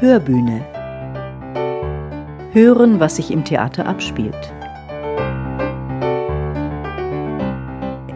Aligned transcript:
Hörbühne. 0.00 0.60
Hören, 2.52 2.98
was 2.98 3.14
sich 3.16 3.30
im 3.30 3.44
Theater 3.44 3.86
abspielt. 3.86 4.52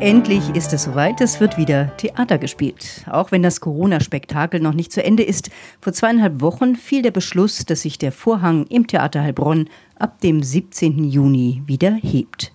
Endlich 0.01 0.51
ist 0.54 0.72
es 0.72 0.83
soweit, 0.83 1.21
es 1.21 1.38
wird 1.38 1.56
wieder 1.56 1.96
Theater 1.96 2.38
gespielt. 2.38 3.04
Auch 3.09 3.31
wenn 3.31 3.45
das 3.45 3.60
Corona-Spektakel 3.60 4.60
noch 4.60 4.74
nicht 4.74 4.91
zu 4.91 5.04
Ende 5.04 5.22
ist, 5.22 5.51
vor 5.81 5.92
zweieinhalb 5.92 6.41
Wochen 6.41 6.74
fiel 6.74 7.03
der 7.03 7.13
Beschluss, 7.13 7.64
dass 7.64 7.83
sich 7.83 7.97
der 7.97 8.10
Vorhang 8.10 8.67
im 8.67 8.88
Theater 8.88 9.22
Heilbronn 9.22 9.69
ab 10.01 10.21
dem 10.21 10.42
17. 10.42 11.04
Juni 11.04 11.63
wieder 11.67 11.92
hebt. 11.92 12.53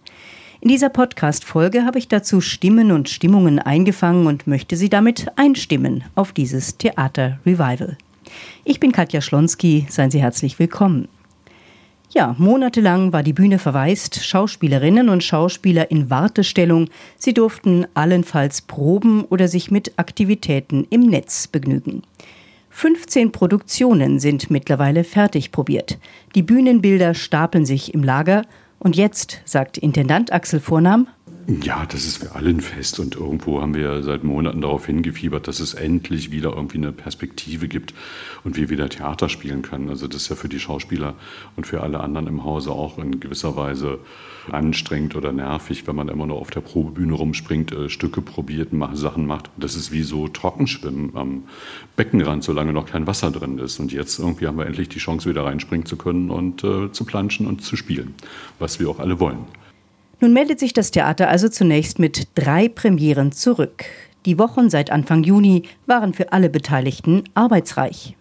In 0.60 0.68
dieser 0.68 0.90
Podcast-Folge 0.90 1.86
habe 1.86 1.98
ich 1.98 2.10
dazu 2.10 2.42
Stimmen 2.42 2.92
und 2.92 3.08
Stimmungen 3.08 3.60
eingefangen 3.60 4.28
und 4.28 4.48
möchte 4.48 4.76
Sie 4.76 4.90
damit 4.90 5.28
einstimmen 5.38 6.04
auf 6.16 6.34
dieses 6.34 6.78
Theater-Revival. 6.78 7.98
Ich 8.64 8.80
bin 8.80 8.92
Katja 8.92 9.22
Schlonski, 9.22 9.86
seien 9.90 10.12
Sie 10.12 10.22
herzlich 10.22 10.60
willkommen. 10.60 11.08
Ja, 12.14 12.36
monatelang 12.38 13.12
war 13.12 13.24
die 13.24 13.34
Bühne 13.34 13.58
verwaist, 13.58 14.24
Schauspielerinnen 14.24 15.10
und 15.10 15.24
Schauspieler 15.24 15.90
in 15.90 16.12
Wartestellung. 16.12 16.90
Sie 17.18 17.34
durften 17.34 17.88
allenfalls 17.96 18.62
proben 18.62 19.24
oder 19.24 19.48
sich 19.48 19.72
mit 19.72 19.94
Aktivitäten 19.98 20.86
im 20.92 21.08
Netz 21.08 21.48
begnügen. 21.48 22.04
15 22.70 23.32
Produktionen 23.32 24.20
sind 24.20 24.52
mittlerweile 24.52 25.04
fertig 25.04 25.52
probiert. 25.52 25.98
Die 26.36 26.44
Bühnenbilder 26.44 27.16
stapeln 27.16 27.66
sich 27.66 27.94
im 27.94 28.04
Lager. 28.04 28.44
Und 28.78 28.96
jetzt, 28.96 29.42
sagt 29.46 29.78
Intendant 29.78 30.32
Axel 30.32 30.60
Vornam, 30.60 31.08
ja, 31.48 31.86
das 31.86 32.06
ist 32.06 32.18
für 32.18 32.36
allen 32.36 32.62
fest 32.62 33.00
und 33.00 33.16
irgendwo 33.16 33.62
haben 33.62 33.76
wir 33.76 34.02
seit 34.02 34.24
Monaten 34.24 34.62
darauf 34.62 34.86
hingefiebert, 34.86 35.48
dass 35.48 35.60
es 35.60 35.74
endlich 35.74 36.32
wieder 36.32 36.54
irgendwie 36.54 36.78
eine 36.78 36.94
Perspektive 36.94 37.68
gibt 37.68 37.94
und 38.46 38.56
wir 38.56 38.70
wieder 38.70 38.88
Theater 38.88 39.28
spielen 39.28 39.62
können. 39.62 39.90
Also 39.90 40.08
das 40.08 40.24
ist 40.24 40.30
ja 40.30 40.36
für 40.36 40.48
die 40.48 40.60
Schauspieler 40.60 41.16
und 41.58 41.68
für 41.68 41.82
alle 41.82 42.00
anderen 42.00 42.28
im 42.28 42.46
Hause 42.46 42.72
auch 42.72 42.98
in 42.98 43.20
gewisser 43.20 43.58
Weise 43.58 44.00
anstrengend 44.52 45.16
oder 45.16 45.34
nervig, 45.34 45.86
wenn 45.86 45.96
man 45.96 46.08
immer 46.08 46.28
nur 46.28 46.38
auf 46.38 46.50
der 46.50 46.62
Probebühne 46.62 47.14
rumspringt, 47.14 47.72
äh, 47.74 47.90
Stücke 47.90 48.22
probiert, 48.22 48.70
Sachen 48.94 49.26
macht. 49.26 49.50
Das 49.58 49.76
ist 49.76 49.92
wie 49.92 50.04
so 50.04 50.28
Trockenschwimmen 50.28 51.16
am 51.16 51.44
Beckenrand, 51.96 52.44
solange 52.44 52.74
noch 52.74 52.86
kein 52.86 53.06
Wasser 53.08 53.32
drin 53.32 53.58
ist. 53.58 53.80
Und 53.80 53.92
jetzt 53.92 54.20
irgendwie 54.20 54.48
haben 54.48 54.58
wir 54.58 54.66
endlich 54.66 54.90
die 54.90 55.00
Chance, 55.00 55.30
wieder 55.30 55.44
reinspringen 55.46 55.86
zu 55.86 55.98
können 55.98 56.30
und 56.30 56.64
äh, 56.64 56.92
zu 56.92 57.06
planschen 57.06 57.48
und 57.48 57.64
zu 57.64 57.76
spielen, 57.76 58.16
was 58.60 58.80
wir 58.80 58.90
auch 58.90 59.00
alle 59.00 59.20
wollen. 59.20 59.46
Nun 60.24 60.32
meldet 60.32 60.58
sich 60.58 60.72
das 60.72 60.92
Theater 60.92 61.28
also 61.28 61.50
zunächst 61.50 62.00
mit 62.00 62.30
drei 62.36 62.70
Premieren 62.70 63.34
zurück. 63.34 63.84
Die 64.26 64.40
Wochen 64.40 64.70
seit 64.70 64.90
Anfang 64.90 65.22
Juni 65.24 65.64
waren 65.86 66.14
für 66.14 66.32
alle 66.32 66.50
Beteiligten 66.50 67.26
arbeitsreich. 67.34 68.16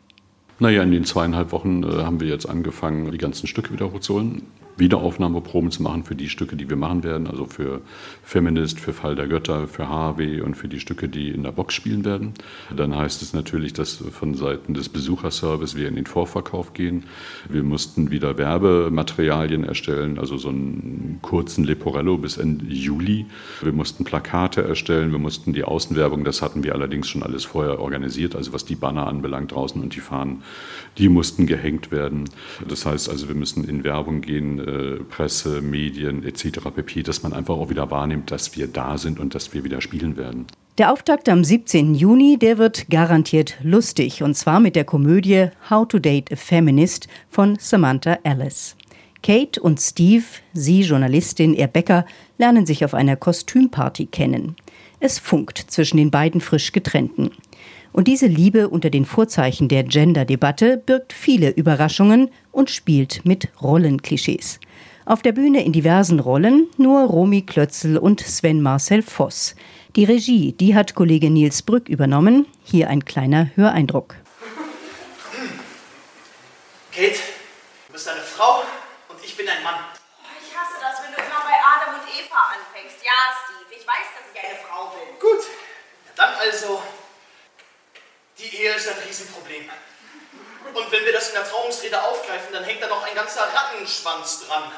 Naja, 0.59 0.83
in 0.83 0.91
den 0.91 1.05
zweieinhalb 1.05 1.53
Wochen 1.53 1.85
äh, 1.85 2.03
haben 2.03 2.19
wir 2.19 2.27
jetzt 2.27 2.49
angefangen, 2.49 3.13
die 3.13 3.19
ganzen 3.19 3.47
Stücke 3.47 3.73
wiederholen. 3.73 4.43
Wiederaufnahmeproben 4.77 5.71
zu 5.71 5.83
machen 5.83 6.05
für 6.05 6.15
die 6.15 6.29
Stücke, 6.29 6.57
die 6.57 6.69
wir 6.69 6.77
machen 6.77 7.05
werden, 7.05 7.27
also 7.27 7.47
für 7.47 7.83
Feminist, 8.23 8.81
für 8.81 8.93
Fall 8.93 9.15
der 9.15 9.29
Götter, 9.29 9.69
für 9.69 9.89
HW 9.89 10.41
und 10.41 10.57
für 10.57 10.69
die 10.69 10.81
Stücke, 10.81 11.09
die 11.09 11.31
in 11.31 11.43
der 11.43 11.53
Box 11.53 11.75
spielen 11.75 12.05
werden. 12.05 12.33
Dann 12.75 12.97
heißt 12.97 13.23
es 13.23 13.33
natürlich, 13.33 13.73
dass 13.73 14.03
von 14.13 14.35
Seiten 14.35 14.75
des 14.75 14.89
Besucherservice 14.89 15.77
wir 15.77 15.89
in 15.89 15.97
den 15.97 16.07
Vorverkauf 16.07 16.73
gehen. 16.73 17.05
Wir 17.49 17.63
mussten 17.63 18.11
wieder 18.11 18.39
Werbematerialien 18.39 19.65
erstellen, 19.65 20.19
also 20.19 20.37
so 20.37 20.49
einen 20.49 21.19
kurzen 21.23 21.65
Leporello 21.65 22.17
bis 22.19 22.37
Ende 22.37 22.67
Juli. 22.67 23.27
Wir 23.61 23.73
mussten 23.73 24.05
Plakate 24.05 24.63
erstellen, 24.63 25.13
wir 25.13 25.19
mussten 25.19 25.53
die 25.53 25.65
Außenwerbung, 25.65 26.25
das 26.25 26.43
hatten 26.43 26.65
wir 26.65 26.75
allerdings 26.75 27.09
schon 27.09 27.23
alles 27.23 27.45
vorher 27.45 27.81
organisiert, 27.81 28.35
also 28.37 28.53
was 28.53 28.65
die 28.65 28.77
Banner 28.77 29.07
anbelangt 29.07 29.53
draußen 29.53 29.81
und 29.83 29.95
die 29.95 30.01
Fahnen, 30.01 30.43
die 30.99 31.09
mussten 31.09 31.47
gehängt 31.47 31.91
werden. 31.91 32.25
Das 32.67 32.87
heißt 32.87 33.09
also, 33.09 33.29
wir 33.29 33.35
müssen 33.35 33.65
in 33.65 33.85
Werbung 33.85 34.21
gehen, 34.21 34.62
äh, 34.67 35.05
Presse, 35.05 35.61
Medien 35.61 36.25
etc. 36.25 36.61
pp., 36.75 37.03
dass 37.03 37.23
man 37.23 37.33
einfach 37.33 37.55
auch 37.55 37.71
wieder 37.71 37.91
wahrnimmt, 37.91 38.31
dass 38.31 38.57
wir 38.57 38.67
da 38.67 38.99
sind 38.99 39.21
und 39.21 39.35
dass 39.35 39.53
wir 39.53 39.65
wieder 39.65 39.81
spielen 39.81 40.17
werden. 40.17 40.47
Der 40.79 40.91
Auftakt 40.91 41.29
am 41.29 41.45
17. 41.45 41.95
Juni, 41.95 42.39
der 42.39 42.57
wird 42.57 42.89
garantiert 42.89 43.59
lustig 43.63 44.23
und 44.23 44.35
zwar 44.35 44.59
mit 44.59 44.75
der 44.75 44.85
Komödie 44.85 45.49
How 45.69 45.87
to 45.87 45.99
Date 45.99 46.33
a 46.33 46.37
Feminist 46.37 47.09
von 47.29 47.57
Samantha 47.61 48.19
Alice. 48.25 48.75
Kate 49.23 49.61
und 49.61 49.81
Steve, 49.81 50.25
sie 50.53 50.81
Journalistin, 50.81 51.55
er 51.55 51.69
Bäcker, 51.69 52.07
lernen 52.39 52.67
sich 52.67 52.85
auf 52.85 52.95
einer 52.95 53.17
Kostümparty 53.17 54.07
kennen. 54.07 54.57
Es 54.99 55.19
funkt 55.19 55.59
zwischen 55.59 55.99
den 55.99 56.11
beiden 56.11 56.41
frisch 56.41 56.73
getrennten. 56.73 57.33
Und 57.93 58.09
diese 58.09 58.27
Liebe 58.27 58.69
unter 58.69 58.89
den 58.89 59.05
Vorzeichen 59.05 59.69
der 59.69 59.85
Gender-Debatte 59.85 60.79
birgt 60.79 61.13
viele 61.13 61.51
Überraschungen 61.51 62.31
und 62.51 62.71
spielt 62.71 63.25
mit 63.25 63.49
Rollenklischees. 63.61 64.61
Auf 65.05 65.21
der 65.21 65.33
Bühne 65.33 65.65
in 65.65 65.73
diversen 65.73 66.21
Rollen 66.21 66.69
nur 66.79 67.03
Romy 67.03 67.43
Klötzl 67.43 67.97
und 67.99 68.21
Sven 68.21 68.63
Marcel 68.63 69.03
Voss. 69.03 69.55
Die 69.97 70.05
Regie, 70.05 70.53
die 70.53 70.75
hat 70.75 70.95
Kollege 70.95 71.29
Nils 71.29 71.63
Brück 71.63 71.89
übernommen. 71.89 72.47
Hier 72.65 72.89
ein 72.89 73.05
kleiner 73.05 73.51
Höreindruck. 73.57 74.15
Kate, 76.93 77.19
du 77.89 77.93
bist 77.93 78.09
eine 78.09 78.21
Frau 78.21 78.63
und 79.09 79.19
ich 79.25 79.37
bin 79.37 79.49
ein 79.49 79.63
Mann. 79.63 79.81
Ich 80.41 80.57
hasse 80.57 80.77
das, 80.81 81.03
wenn 81.05 81.13
du 81.13 81.21
immer 81.21 81.43
bei 81.45 81.57
Adam 81.61 82.01
und 82.01 82.09
Eva 82.09 82.57
anfängst. 82.57 83.05
Ja, 83.05 83.17
Steve, 83.45 83.81
ich 83.81 83.87
weiß, 83.87 84.07
dass 84.17 84.29
ich 84.33 84.39
eine 84.39 84.59
Frau 84.65 84.93
bin. 84.93 85.19
Gut, 85.19 85.45
dann 86.17 86.35
also 86.41 86.81
die 88.43 88.57
Ehe 88.57 88.75
ist 88.75 88.89
ein 88.89 88.99
Riesenproblem. 88.99 89.71
Und 90.75 90.93
wenn 90.93 91.05
wir 91.05 91.13
das 91.13 91.29
in 91.29 91.35
der 91.35 91.49
Trauungsrede 91.49 92.03
aufgreifen, 92.03 92.53
dann 92.53 92.65
hängt 92.65 92.83
da 92.83 92.89
noch 92.89 93.03
ein 93.03 93.15
ganzer 93.15 93.43
Rattenschwanz 93.43 94.47
dran. 94.47 94.73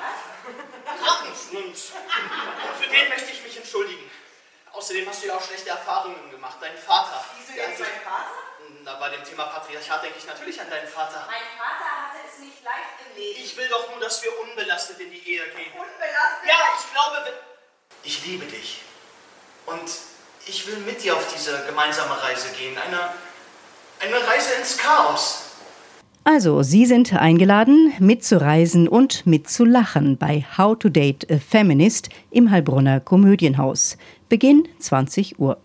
Rattenschwanz. 1.02 1.92
Und 1.92 2.82
für 2.82 2.90
den 2.90 3.08
möchte 3.08 3.30
ich 3.30 3.42
mich 3.42 3.56
entschuldigen. 3.56 4.10
Außerdem 4.72 5.08
hast 5.08 5.22
du 5.22 5.28
ja 5.28 5.36
auch 5.36 5.44
schlechte 5.44 5.70
Erfahrungen 5.70 6.30
gemacht. 6.30 6.56
Dein 6.60 6.76
Vater. 6.76 7.24
Wieso 7.38 7.56
jetzt 7.56 7.78
mein 7.78 8.00
Vater? 8.02 8.30
Na, 8.82 8.94
bei 8.94 9.08
dem 9.10 9.24
Thema 9.24 9.44
Patriarchat 9.44 10.02
denke 10.02 10.18
ich 10.18 10.26
natürlich 10.26 10.60
an 10.60 10.68
deinen 10.68 10.88
Vater. 10.88 11.26
Mein 11.26 11.42
Vater 11.56 11.90
hatte 11.90 12.18
es 12.28 12.38
nicht 12.40 12.62
leicht 12.64 13.00
im 13.06 13.16
Leben. 13.16 13.40
Ich 13.40 13.56
will 13.56 13.68
doch 13.68 13.88
nur, 13.90 14.00
dass 14.00 14.22
wir 14.22 14.38
unbelastet 14.40 14.98
in 15.00 15.10
die 15.10 15.28
Ehe 15.28 15.48
gehen. 15.50 15.72
Unbelastet? 15.72 16.48
Ja, 16.48 16.56
ich 16.78 16.92
glaube, 16.92 17.32
ich 18.02 18.24
liebe 18.26 18.46
dich. 18.46 18.82
Und 19.66 19.90
ich 20.46 20.66
will 20.66 20.76
mit 20.78 21.02
dir 21.02 21.16
auf 21.16 21.32
diese 21.32 21.64
gemeinsame 21.66 22.20
Reise 22.20 22.50
gehen. 22.50 22.76
Eine 22.76 23.14
eine 24.04 24.16
Reise 24.16 24.50
ins 24.60 24.76
Chaos. 24.76 25.40
Also, 26.24 26.62
Sie 26.62 26.86
sind 26.86 27.14
eingeladen, 27.14 27.92
mitzureisen 27.98 28.88
und 28.88 29.26
mitzulachen 29.26 30.16
bei 30.16 30.44
How 30.56 30.78
to 30.78 30.88
Date 30.88 31.30
a 31.30 31.38
Feminist 31.38 32.08
im 32.30 32.50
Heilbronner 32.50 33.00
Komödienhaus. 33.00 33.96
Beginn 34.28 34.68
20 34.78 35.38
Uhr. 35.38 35.58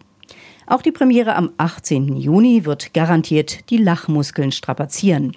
Auch 0.68 0.82
die 0.82 0.92
Premiere 0.92 1.36
am 1.36 1.52
18. 1.58 2.16
Juni 2.16 2.66
wird 2.66 2.94
garantiert 2.94 3.70
die 3.70 3.78
Lachmuskeln 3.78 4.52
strapazieren. 4.52 5.36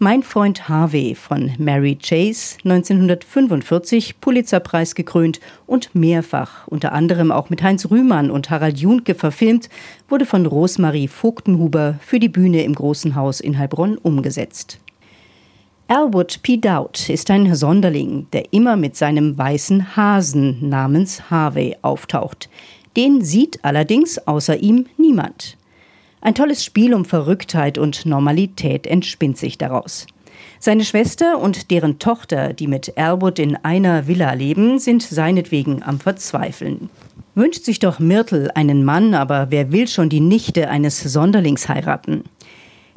Mein 0.00 0.22
Freund 0.22 0.68
Harvey 0.68 1.16
von 1.16 1.50
Mary 1.58 1.98
Chase, 2.00 2.58
1945 2.62 4.20
Pulitzerpreis 4.20 4.94
gekrönt 4.94 5.40
und 5.66 5.92
mehrfach, 5.92 6.68
unter 6.68 6.92
anderem 6.92 7.32
auch 7.32 7.50
mit 7.50 7.64
Heinz 7.64 7.90
Rühmann 7.90 8.30
und 8.30 8.48
Harald 8.48 8.78
Junke 8.78 9.16
verfilmt, 9.16 9.68
wurde 10.08 10.24
von 10.24 10.46
Rosmarie 10.46 11.08
Vogtenhuber 11.08 11.98
für 12.00 12.20
die 12.20 12.28
Bühne 12.28 12.62
im 12.62 12.76
Großen 12.76 13.16
Haus 13.16 13.40
in 13.40 13.58
Heilbronn 13.58 13.98
umgesetzt. 13.98 14.78
Elwood 15.88 16.42
P. 16.44 16.58
Dowd 16.58 17.12
ist 17.12 17.28
ein 17.32 17.52
Sonderling, 17.56 18.28
der 18.32 18.52
immer 18.52 18.76
mit 18.76 18.94
seinem 18.94 19.36
weißen 19.36 19.96
Hasen 19.96 20.68
namens 20.68 21.28
Harvey 21.28 21.74
auftaucht. 21.82 22.48
Den 22.96 23.24
sieht 23.24 23.64
allerdings 23.64 24.16
außer 24.28 24.58
ihm 24.58 24.86
niemand. 24.96 25.58
Ein 26.20 26.34
tolles 26.34 26.64
Spiel 26.64 26.94
um 26.94 27.04
Verrücktheit 27.04 27.78
und 27.78 28.04
Normalität 28.04 28.86
entspinnt 28.86 29.38
sich 29.38 29.58
daraus. 29.58 30.06
Seine 30.60 30.84
Schwester 30.84 31.38
und 31.38 31.70
deren 31.70 31.98
Tochter, 31.98 32.52
die 32.52 32.66
mit 32.66 32.96
Elwood 32.96 33.38
in 33.38 33.56
einer 33.56 34.08
Villa 34.08 34.32
leben, 34.32 34.78
sind 34.78 35.02
seinetwegen 35.02 35.82
am 35.82 36.00
Verzweifeln. 36.00 36.90
Wünscht 37.34 37.64
sich 37.64 37.78
doch 37.78 38.00
Myrtle 38.00 38.54
einen 38.56 38.84
Mann, 38.84 39.14
aber 39.14 39.50
wer 39.50 39.70
will 39.70 39.86
schon 39.86 40.08
die 40.08 40.20
Nichte 40.20 40.68
eines 40.68 41.00
Sonderlings 41.00 41.68
heiraten? 41.68 42.24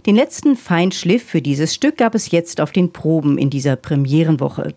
Den 0.08 0.16
letzten 0.16 0.56
Feinschliff 0.56 1.24
für 1.24 1.44
dieses 1.44 1.76
Stück 1.76 1.98
gab 1.98 2.16
es 2.16 2.32
jetzt 2.32 2.60
auf 2.60 2.72
den 2.72 2.92
Proben 2.92 3.38
in 3.38 3.52
dieser 3.52 3.76
Premierenwoche. 3.76 4.74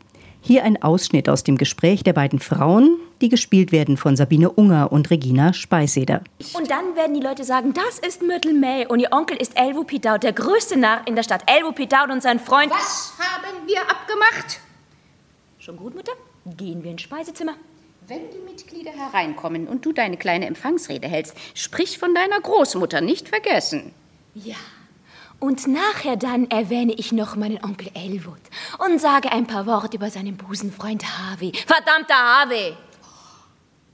Hier 0.47 0.63
ein 0.63 0.83
Ausschnitt 0.83 1.31
aus 1.31 1.43
dem 1.43 1.57
Gespräch 1.57 2.05
der 2.05 2.13
beiden 2.13 2.39
Frauen, 2.39 2.99
die 3.23 3.31
gespielt 3.31 3.73
werden 3.73 3.97
von 3.97 4.15
Sabine 4.15 4.51
Unger 4.51 4.93
und 4.93 5.09
Regina 5.09 5.55
Speiseder. 5.55 6.23
Und 6.53 6.71
dann 6.71 6.95
werden 6.97 7.15
die 7.15 7.23
Leute 7.23 7.45
sagen, 7.45 7.73
das 7.73 7.99
ist 7.99 8.21
Myrtle 8.21 8.53
May 8.53 8.87
und 8.87 9.01
ihr 9.01 9.11
Onkel 9.11 9.39
ist 9.39 9.59
Elvo 9.59 9.85
Pidaut, 9.85 10.23
der 10.23 10.35
größte 10.35 10.79
Narr 10.79 11.01
in 11.07 11.17
der 11.17 11.23
Stadt. 11.23 11.45
Elvo 11.47 11.73
Pidaut 11.73 12.11
und 12.11 12.23
sein 12.23 12.39
Freund. 12.39 12.71
Was 12.71 13.15
haben 13.19 13.67
wir 13.67 13.81
abgemacht? 13.81 14.61
Schon 15.59 15.79
gut, 15.79 15.95
Mutter? 15.95 16.13
Gehen 16.59 16.85
wir 16.85 16.91
ins 16.91 17.01
Speisezimmer. 17.01 17.55
Wenn 18.07 18.31
die 18.31 18.45
Mitglieder 18.45 18.91
hereinkommen 18.91 19.67
und 19.67 19.87
du 19.87 19.95
deine 19.95 20.19
kleine 20.19 20.45
Empfangsrede 20.45 21.09
hältst, 21.09 21.35
sprich 21.55 21.99
von 21.99 22.15
deiner 22.15 22.39
Großmutter, 22.39 23.01
nicht 23.01 23.31
vergessen. 23.31 23.95
Ja. 24.35 24.57
Und 25.41 25.67
nachher 25.67 26.17
dann 26.17 26.51
erwähne 26.51 26.93
ich 26.93 27.13
noch 27.13 27.37
meinen 27.37 27.63
Onkel 27.63 27.91
Elwood 27.95 28.41
und 28.79 29.01
sage 29.01 29.31
ein 29.31 29.47
paar 29.47 29.67
Worte 29.67 29.97
über 29.97 30.11
seinen 30.11 30.37
Busenfreund 30.37 31.05
Harvey. 31.05 31.53
Verdammter 31.67 32.15
Harvey! 32.15 32.75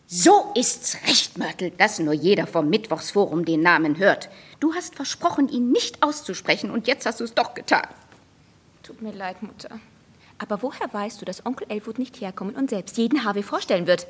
So 0.06 0.52
ist's 0.56 0.96
recht, 1.06 1.38
Mörtel, 1.38 1.70
dass 1.70 2.00
nur 2.00 2.12
jeder 2.12 2.48
vom 2.48 2.68
Mittwochsforum 2.68 3.44
den 3.44 3.62
Namen 3.62 3.98
hört. 3.98 4.28
Du 4.58 4.74
hast 4.74 4.96
versprochen, 4.96 5.48
ihn 5.48 5.70
nicht 5.70 6.02
auszusprechen, 6.02 6.72
und 6.72 6.88
jetzt 6.88 7.06
hast 7.06 7.20
du 7.20 7.24
es 7.24 7.34
doch 7.34 7.54
getan. 7.54 7.86
Tut 8.82 9.02
mir 9.02 9.12
leid, 9.12 9.40
Mutter. 9.40 9.78
Aber 10.38 10.62
woher 10.62 10.92
weißt 10.92 11.20
du, 11.20 11.24
dass 11.24 11.46
Onkel 11.46 11.68
Elwood 11.70 12.00
nicht 12.00 12.20
herkommen 12.20 12.56
und 12.56 12.70
selbst 12.70 12.96
jeden 12.96 13.24
Harvey 13.24 13.44
vorstellen 13.44 13.86
wird? 13.86 14.08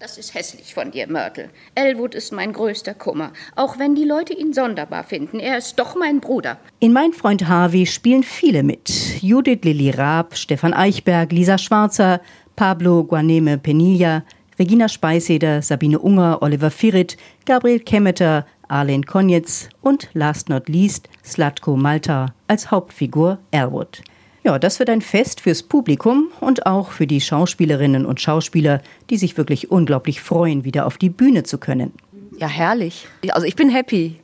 Das 0.00 0.16
ist 0.16 0.32
hässlich 0.32 0.74
von 0.74 0.92
dir, 0.92 1.08
Mörtel. 1.08 1.50
Elwood 1.74 2.14
ist 2.14 2.32
mein 2.32 2.52
größter 2.52 2.94
Kummer. 2.94 3.32
Auch 3.56 3.80
wenn 3.80 3.96
die 3.96 4.04
Leute 4.04 4.32
ihn 4.32 4.52
sonderbar 4.52 5.02
finden. 5.02 5.40
Er 5.40 5.58
ist 5.58 5.76
doch 5.76 5.96
mein 5.96 6.20
Bruder. 6.20 6.58
In 6.78 6.92
Mein 6.92 7.12
Freund 7.12 7.48
Harvey 7.48 7.84
spielen 7.84 8.22
viele 8.22 8.62
mit. 8.62 9.20
Judith 9.20 9.64
Lilly 9.64 9.90
Raab, 9.90 10.36
Stefan 10.36 10.72
Eichberg, 10.72 11.32
Lisa 11.32 11.58
Schwarzer, 11.58 12.20
Pablo 12.54 13.02
Guaneme 13.02 13.58
Penilla, 13.58 14.22
Regina 14.56 14.88
Speiseder, 14.88 15.62
Sabine 15.62 15.98
Unger, 15.98 16.42
Oliver 16.42 16.70
Firit, 16.70 17.16
Gabriel 17.44 17.80
Kemmeter, 17.80 18.46
Arlen 18.68 19.04
Konjetz 19.04 19.68
und 19.80 20.10
last 20.12 20.48
not 20.48 20.68
least 20.68 21.08
Slatko 21.24 21.76
Malta 21.76 22.34
als 22.46 22.70
Hauptfigur 22.70 23.38
Elwood. 23.50 24.02
Ja, 24.48 24.58
das 24.58 24.78
wird 24.78 24.88
ein 24.88 25.02
Fest 25.02 25.42
fürs 25.42 25.62
Publikum 25.62 26.28
und 26.40 26.64
auch 26.64 26.90
für 26.90 27.06
die 27.06 27.20
Schauspielerinnen 27.20 28.06
und 28.06 28.18
Schauspieler, 28.18 28.80
die 29.10 29.18
sich 29.18 29.36
wirklich 29.36 29.70
unglaublich 29.70 30.22
freuen, 30.22 30.64
wieder 30.64 30.86
auf 30.86 30.96
die 30.96 31.10
Bühne 31.10 31.42
zu 31.42 31.58
können. 31.58 31.92
Ja, 32.38 32.46
herrlich. 32.48 33.06
Also 33.28 33.46
ich 33.46 33.56
bin 33.56 33.68
happy. 33.68 34.18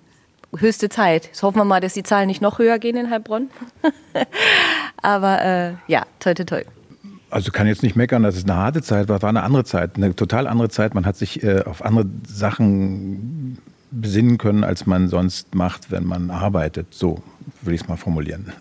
Höchste 0.57 0.89
Zeit. 0.89 1.27
Jetzt 1.27 1.43
hoffen 1.43 1.59
wir 1.59 1.67
mal, 1.67 1.83
dass 1.83 1.93
die 1.93 2.05
Zahlen 2.05 2.27
nicht 2.27 2.41
noch 2.41 2.59
höher 2.59 2.79
gehen 2.79 2.97
in 2.97 3.11
Heilbronn. 3.11 3.51
Aber 5.03 5.43
äh, 5.45 5.73
ja, 5.89 6.07
toi, 6.21 6.33
toi, 6.33 6.45
toi. 6.45 6.63
Also 7.29 7.51
kann 7.51 7.67
jetzt 7.67 7.83
nicht 7.83 7.95
meckern, 7.95 8.23
dass 8.23 8.37
es 8.37 8.45
eine 8.45 8.57
harte 8.57 8.81
Zeit 8.81 9.11
war, 9.11 9.21
war 9.21 9.29
eine 9.29 9.43
andere 9.43 9.65
Zeit, 9.65 9.97
eine 9.97 10.17
total 10.17 10.47
andere 10.47 10.71
Zeit. 10.71 10.95
Man 10.95 11.05
hat 11.05 11.17
sich 11.17 11.43
äh, 11.43 11.65
auf 11.67 11.85
andere 11.85 12.07
Sachen 12.27 13.59
besinnen 13.91 14.39
können, 14.39 14.65
als 14.65 14.87
man 14.87 15.09
sonst 15.09 15.55
macht, 15.55 15.91
wenn 15.91 16.07
man 16.07 16.31
arbeitet. 16.31 16.95
So 16.95 17.23
würde 17.61 17.75
ich 17.75 17.83
es 17.83 17.89
mal 17.89 17.99
formulieren 17.99 18.55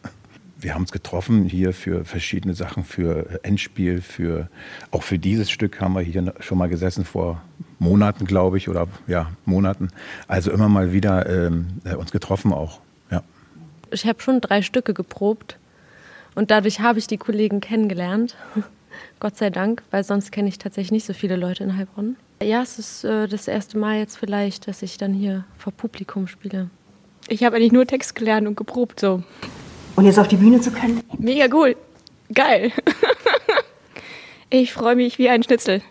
wir 0.64 0.74
haben 0.74 0.82
uns 0.82 0.92
getroffen 0.92 1.46
hier 1.46 1.74
für 1.74 2.06
verschiedene 2.06 2.54
Sachen, 2.54 2.84
für 2.84 3.40
Endspiel, 3.44 4.02
für 4.02 4.50
auch 4.92 5.04
für 5.04 5.20
dieses 5.20 5.52
Stück 5.52 5.82
haben 5.82 5.94
wir 5.94 6.02
hier 6.02 6.34
schon 6.40 6.58
mal 6.58 6.70
gesessen 6.70 7.06
vor 7.06 7.42
Monaten, 7.80 8.26
glaube 8.26 8.58
ich, 8.58 8.70
oder 8.70 8.88
ja, 9.08 9.32
Monaten. 9.46 9.90
Also 10.28 10.52
immer 10.52 10.70
mal 10.70 10.94
wieder 10.94 11.30
ähm, 11.30 11.82
äh, 11.84 11.96
uns 11.96 12.12
getroffen 12.12 12.54
auch. 12.54 12.80
Ja. 13.12 13.24
Ich 13.92 14.06
habe 14.08 14.22
schon 14.22 14.42
drei 14.42 14.62
Stücke 14.62 14.94
geprobt 14.94 15.58
und 16.36 16.52
dadurch 16.52 16.80
habe 16.80 17.00
ich 17.00 17.08
die 17.08 17.18
Kollegen 17.18 17.60
kennengelernt. 17.60 18.36
Gott 19.20 19.38
sei 19.38 19.50
Dank, 19.50 19.84
weil 19.92 20.04
sonst 20.04 20.32
kenne 20.32 20.50
ich 20.50 20.60
tatsächlich 20.60 20.92
nicht 20.92 21.06
so 21.06 21.14
viele 21.14 21.36
Leute 21.36 21.64
in 21.64 21.78
Heilbronn. 21.78 22.16
Ja, 22.42 22.62
es 22.62 22.78
ist 22.80 23.04
äh, 23.04 23.28
das 23.28 23.48
erste 23.48 23.78
Mal 23.78 23.98
jetzt 23.98 24.18
vielleicht, 24.18 24.68
dass 24.68 24.82
ich 24.82 24.98
dann 24.98 25.14
hier 25.14 25.46
vor 25.58 25.74
Publikum 25.74 26.28
spiele. 26.28 26.70
Ich 27.28 27.44
habe 27.44 27.56
eigentlich 27.56 27.72
nur 27.72 27.88
Text 27.88 28.16
gelernt 28.16 28.48
und 28.48 28.56
geprobt 28.56 29.00
so. 29.00 29.24
Und 29.96 30.06
jetzt 30.06 30.20
auf 30.20 30.28
die 30.28 30.38
Bühne 30.38 30.60
zu 30.60 30.72
können? 30.72 31.02
Mega 31.18 31.46
cool. 31.54 31.76
Geil. 32.34 32.72
ich 34.50 34.74
freue 34.74 34.96
mich 34.96 35.20
wie 35.20 35.30
ein 35.30 35.44
Schnitzel. 35.44 35.82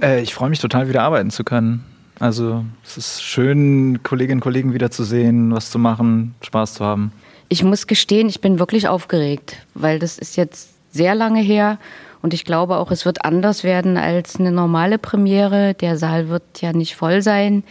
Äh, 0.00 0.22
ich 0.22 0.34
freue 0.34 0.50
mich 0.50 0.60
total, 0.60 0.88
wieder 0.88 1.02
arbeiten 1.02 1.30
zu 1.30 1.42
können. 1.42 1.84
Also 2.20 2.64
es 2.84 2.96
ist 2.96 3.22
schön, 3.22 4.02
Kolleginnen 4.04 4.38
und 4.38 4.42
Kollegen 4.42 4.72
wiederzusehen, 4.72 5.52
was 5.52 5.70
zu 5.70 5.80
machen, 5.80 6.36
Spaß 6.42 6.74
zu 6.74 6.84
haben. 6.84 7.12
Ich 7.48 7.64
muss 7.64 7.88
gestehen, 7.88 8.28
ich 8.28 8.40
bin 8.40 8.60
wirklich 8.60 8.86
aufgeregt, 8.88 9.56
weil 9.74 9.98
das 9.98 10.18
ist 10.18 10.36
jetzt 10.36 10.70
sehr 10.92 11.16
lange 11.16 11.40
her 11.40 11.78
und 12.22 12.32
ich 12.32 12.44
glaube 12.44 12.76
auch, 12.76 12.92
es 12.92 13.04
wird 13.04 13.24
anders 13.24 13.64
werden 13.64 13.96
als 13.96 14.36
eine 14.36 14.52
normale 14.52 14.98
Premiere. 14.98 15.74
Der 15.74 15.98
Saal 15.98 16.28
wird 16.28 16.62
ja 16.62 16.72
nicht 16.72 16.94
voll 16.94 17.20
sein 17.20 17.64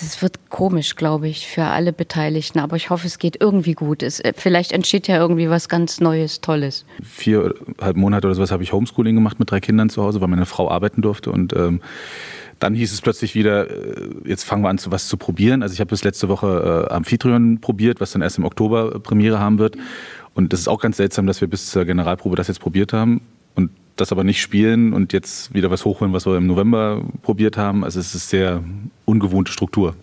das 0.00 0.22
wird 0.22 0.50
komisch, 0.50 0.96
glaube 0.96 1.28
ich, 1.28 1.46
für 1.46 1.64
alle 1.64 1.92
Beteiligten. 1.92 2.58
Aber 2.58 2.76
ich 2.76 2.90
hoffe, 2.90 3.06
es 3.06 3.18
geht 3.18 3.40
irgendwie 3.40 3.74
gut. 3.74 4.02
Es, 4.02 4.20
äh, 4.20 4.32
vielleicht 4.36 4.72
entsteht 4.72 5.08
ja 5.08 5.16
irgendwie 5.16 5.50
was 5.50 5.68
ganz 5.68 6.00
Neues, 6.00 6.40
Tolles. 6.40 6.84
Viereinhalb 7.02 7.96
Monate 7.96 8.26
oder 8.26 8.34
sowas 8.34 8.50
habe 8.50 8.62
ich 8.62 8.72
Homeschooling 8.72 9.14
gemacht 9.14 9.38
mit 9.38 9.50
drei 9.50 9.60
Kindern 9.60 9.90
zu 9.90 10.02
Hause, 10.02 10.20
weil 10.20 10.28
meine 10.28 10.46
Frau 10.46 10.70
arbeiten 10.70 11.02
durfte. 11.02 11.30
Und 11.30 11.54
ähm, 11.54 11.80
dann 12.58 12.74
hieß 12.74 12.92
es 12.92 13.00
plötzlich 13.00 13.34
wieder, 13.34 13.70
äh, 13.70 14.08
jetzt 14.24 14.44
fangen 14.44 14.62
wir 14.62 14.68
an, 14.68 14.80
was 14.86 15.08
zu 15.08 15.16
probieren. 15.16 15.62
Also 15.62 15.74
ich 15.74 15.80
habe 15.80 15.90
bis 15.90 16.04
letzte 16.04 16.28
Woche 16.28 16.86
äh, 16.90 16.92
Amphitryon 16.92 17.60
probiert, 17.60 18.00
was 18.00 18.12
dann 18.12 18.22
erst 18.22 18.38
im 18.38 18.44
Oktober 18.44 19.00
Premiere 19.00 19.38
haben 19.38 19.58
wird. 19.58 19.76
Und 20.34 20.52
das 20.52 20.60
ist 20.60 20.68
auch 20.68 20.80
ganz 20.80 20.96
seltsam, 20.96 21.26
dass 21.26 21.40
wir 21.40 21.48
bis 21.48 21.70
zur 21.70 21.84
Generalprobe 21.84 22.36
das 22.36 22.48
jetzt 22.48 22.60
probiert 22.60 22.92
haben. 22.92 23.20
Das 23.98 24.12
aber 24.12 24.22
nicht 24.22 24.40
spielen 24.40 24.92
und 24.92 25.12
jetzt 25.12 25.52
wieder 25.52 25.72
was 25.72 25.84
hochholen, 25.84 26.12
was 26.12 26.24
wir 26.24 26.36
im 26.36 26.46
November 26.46 27.02
probiert 27.22 27.56
haben. 27.56 27.82
Also 27.82 27.98
es 27.98 28.14
ist 28.14 28.30
sehr 28.30 28.62
ungewohnte 29.04 29.50
Struktur. 29.50 29.96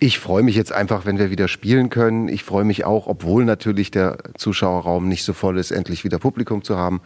Ich 0.00 0.18
freue 0.18 0.42
mich 0.42 0.56
jetzt 0.56 0.72
einfach, 0.72 1.06
wenn 1.06 1.20
wir 1.20 1.30
wieder 1.30 1.46
spielen 1.46 1.88
können. 1.88 2.26
Ich 2.26 2.42
freue 2.42 2.64
mich 2.64 2.84
auch, 2.84 3.06
obwohl 3.06 3.44
natürlich 3.44 3.92
der 3.92 4.18
Zuschauerraum 4.36 5.06
nicht 5.06 5.22
so 5.22 5.34
voll 5.34 5.56
ist, 5.56 5.70
endlich 5.70 6.02
wieder 6.02 6.18
Publikum 6.18 6.64
zu 6.64 6.76
haben. 6.76 7.00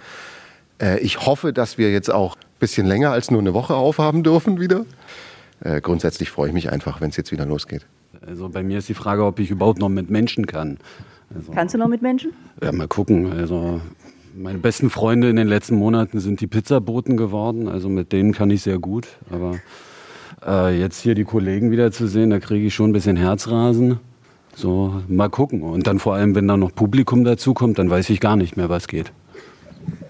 Äh, 0.80 1.00
ich 1.00 1.26
hoffe, 1.26 1.52
dass 1.52 1.76
wir 1.76 1.92
jetzt 1.92 2.10
auch 2.10 2.36
ein 2.36 2.58
bisschen 2.60 2.86
länger 2.86 3.10
als 3.10 3.30
nur 3.30 3.40
eine 3.40 3.52
Woche 3.52 3.74
aufhaben 3.74 4.22
dürfen 4.22 4.58
wieder. 4.58 4.86
Äh, 5.60 5.82
grundsätzlich 5.82 6.30
freue 6.30 6.48
ich 6.48 6.54
mich 6.54 6.72
einfach, 6.72 7.02
wenn 7.02 7.10
es 7.10 7.16
jetzt 7.18 7.30
wieder 7.30 7.44
losgeht. 7.44 7.84
Also 8.26 8.48
bei 8.48 8.62
mir 8.62 8.78
ist 8.78 8.88
die 8.88 8.94
Frage, 8.94 9.26
ob 9.26 9.38
ich 9.38 9.50
überhaupt 9.50 9.80
noch 9.80 9.90
mit 9.90 10.08
Menschen 10.08 10.46
kann. 10.46 10.78
Also, 11.34 11.52
Kannst 11.52 11.74
du 11.74 11.78
noch 11.78 11.88
mit 11.88 12.00
Menschen? 12.00 12.32
Ja, 12.62 12.72
mal 12.72 12.88
gucken. 12.88 13.32
Also 13.32 13.82
meine 14.34 14.58
besten 14.58 14.90
Freunde 14.90 15.28
in 15.28 15.36
den 15.36 15.48
letzten 15.48 15.76
Monaten 15.76 16.20
sind 16.20 16.40
die 16.40 16.46
Pizzaboten 16.46 17.16
geworden. 17.16 17.68
Also 17.68 17.88
mit 17.88 18.12
denen 18.12 18.32
kann 18.32 18.50
ich 18.50 18.62
sehr 18.62 18.78
gut. 18.78 19.08
Aber 19.30 19.58
äh, 20.46 20.78
jetzt 20.78 21.00
hier 21.00 21.14
die 21.14 21.24
Kollegen 21.24 21.70
wieder 21.70 21.92
zu 21.92 22.06
sehen, 22.06 22.30
da 22.30 22.38
kriege 22.38 22.66
ich 22.66 22.74
schon 22.74 22.90
ein 22.90 22.92
bisschen 22.92 23.16
Herzrasen. 23.16 24.00
So, 24.54 25.02
mal 25.08 25.28
gucken. 25.28 25.62
Und 25.62 25.86
dann 25.86 25.98
vor 25.98 26.14
allem, 26.14 26.34
wenn 26.34 26.46
da 26.46 26.56
noch 26.56 26.74
Publikum 26.74 27.24
dazukommt, 27.24 27.78
dann 27.78 27.90
weiß 27.90 28.10
ich 28.10 28.20
gar 28.20 28.36
nicht 28.36 28.56
mehr, 28.56 28.68
was 28.68 28.88
geht. 28.88 29.12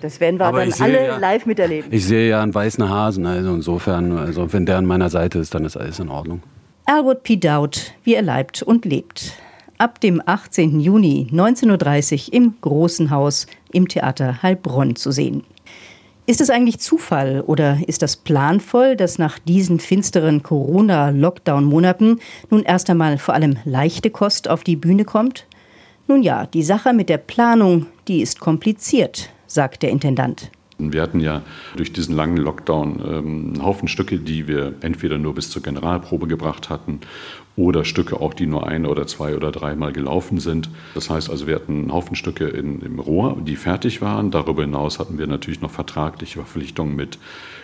Das 0.01 0.21
werden 0.21 0.39
wir 0.39 0.47
Aber 0.47 0.67
dann 0.67 0.75
alle 0.81 1.07
ja, 1.07 1.17
live 1.17 1.47
miterleben. 1.47 1.93
Ich 1.93 2.05
sehe 2.05 2.29
ja 2.29 2.43
einen 2.43 2.55
weißen 2.55 2.89
Hasen, 2.89 3.25
also 3.25 3.55
insofern, 3.55 4.19
also 4.19 4.53
wenn 4.53 4.67
der 4.67 4.77
an 4.77 4.85
meiner 4.85 5.09
Seite 5.09 5.39
ist, 5.39 5.55
dann 5.55 5.65
ist 5.65 5.77
alles 5.77 5.99
in 5.99 6.09
Ordnung. 6.09 6.43
Elwood 6.87 7.23
P. 7.23 7.37
Dowd, 7.37 7.79
wie 8.03 8.15
er 8.15 8.23
leibt 8.23 8.63
und 8.63 8.85
lebt 8.85 9.33
ab 9.83 10.01
dem 10.01 10.23
18. 10.25 10.79
Juni 10.79 11.27
19.30 11.33 12.29
Uhr 12.29 12.35
im 12.35 12.55
Großen 12.61 13.11
Haus 13.11 13.49
im 13.73 13.89
Theater 13.89 14.43
Heilbronn 14.43 14.97
zu 14.97 15.11
sehen. 15.11 15.45
Ist 16.25 16.41
es 16.41 16.51
eigentlich 16.51 16.79
Zufall 16.79 17.41
oder 17.41 17.79
ist 17.87 18.01
das 18.01 18.17
planvoll, 18.17 18.95
dass 18.95 19.19
nach 19.19 19.41
diesen 19.41 19.81
finsteren 19.81 20.45
Corona-Lockdown-Monaten 20.45 22.21
nun 22.49 22.63
erst 22.63 22.89
einmal 22.91 23.19
vor 23.19 23.35
allem 23.35 23.57
leichte 23.65 24.11
Kost 24.11 24.49
auf 24.49 24.63
die 24.63 24.77
Bühne 24.77 25.05
kommt? 25.05 25.47
Nun 26.07 26.23
ja, 26.23 26.47
die 26.47 26.63
Sache 26.63 26.93
mit 26.93 27.09
der 27.09 27.19
Planung, 27.19 27.87
die 28.07 28.23
ist 28.23 28.39
kompliziert, 28.39 29.31
sagt 29.47 29.83
der 29.83 29.91
Intendant. 29.91 30.51
Wir 30.79 31.03
hatten 31.03 31.21
ja 31.21 31.43
durch 31.77 31.93
diesen 31.93 32.17
langen 32.17 32.37
Lockdown 32.37 33.01
ähm, 33.05 33.53
einen 33.55 33.63
Haufen 33.65 33.89
Stücke, 33.89 34.19
die 34.19 34.49
wir 34.49 34.75
entweder 34.81 35.19
nur 35.19 35.35
bis 35.35 35.51
zur 35.51 35.63
Generalprobe 35.63 36.27
gebracht 36.27 36.71
hatten 36.71 37.01
oder 37.57 37.85
Stücke 37.85 38.21
auch, 38.21 38.35
die 38.35 38.47
nur 38.47 38.67
ein 38.67 38.87
oder 38.87 39.07
zwei 39.07 39.37
oder 39.37 39.53
dreimal 39.53 39.93
gelaufen 39.93 40.41
sind. 40.41 40.71
Das 40.95 41.11
heißt 41.11 41.31
also, 41.31 41.47
wir 41.47 41.55
hatten 41.55 41.83
einen 41.83 41.93
Haufen 41.93 42.17
Stücke 42.17 42.47
in, 42.47 42.81
im 42.81 42.99
Rohr, 42.99 43.37
die 43.41 43.57
fertig 43.57 44.01
waren. 44.01 44.31
Darüber 44.31 44.63
hinaus 44.63 44.99
hatten 44.99 45.19
wir 45.19 45.27
natürlich 45.27 45.61
noch 45.61 45.71
vertragliche 45.71 46.39
Verpflichtungen 46.39 46.97
mit 46.97 47.19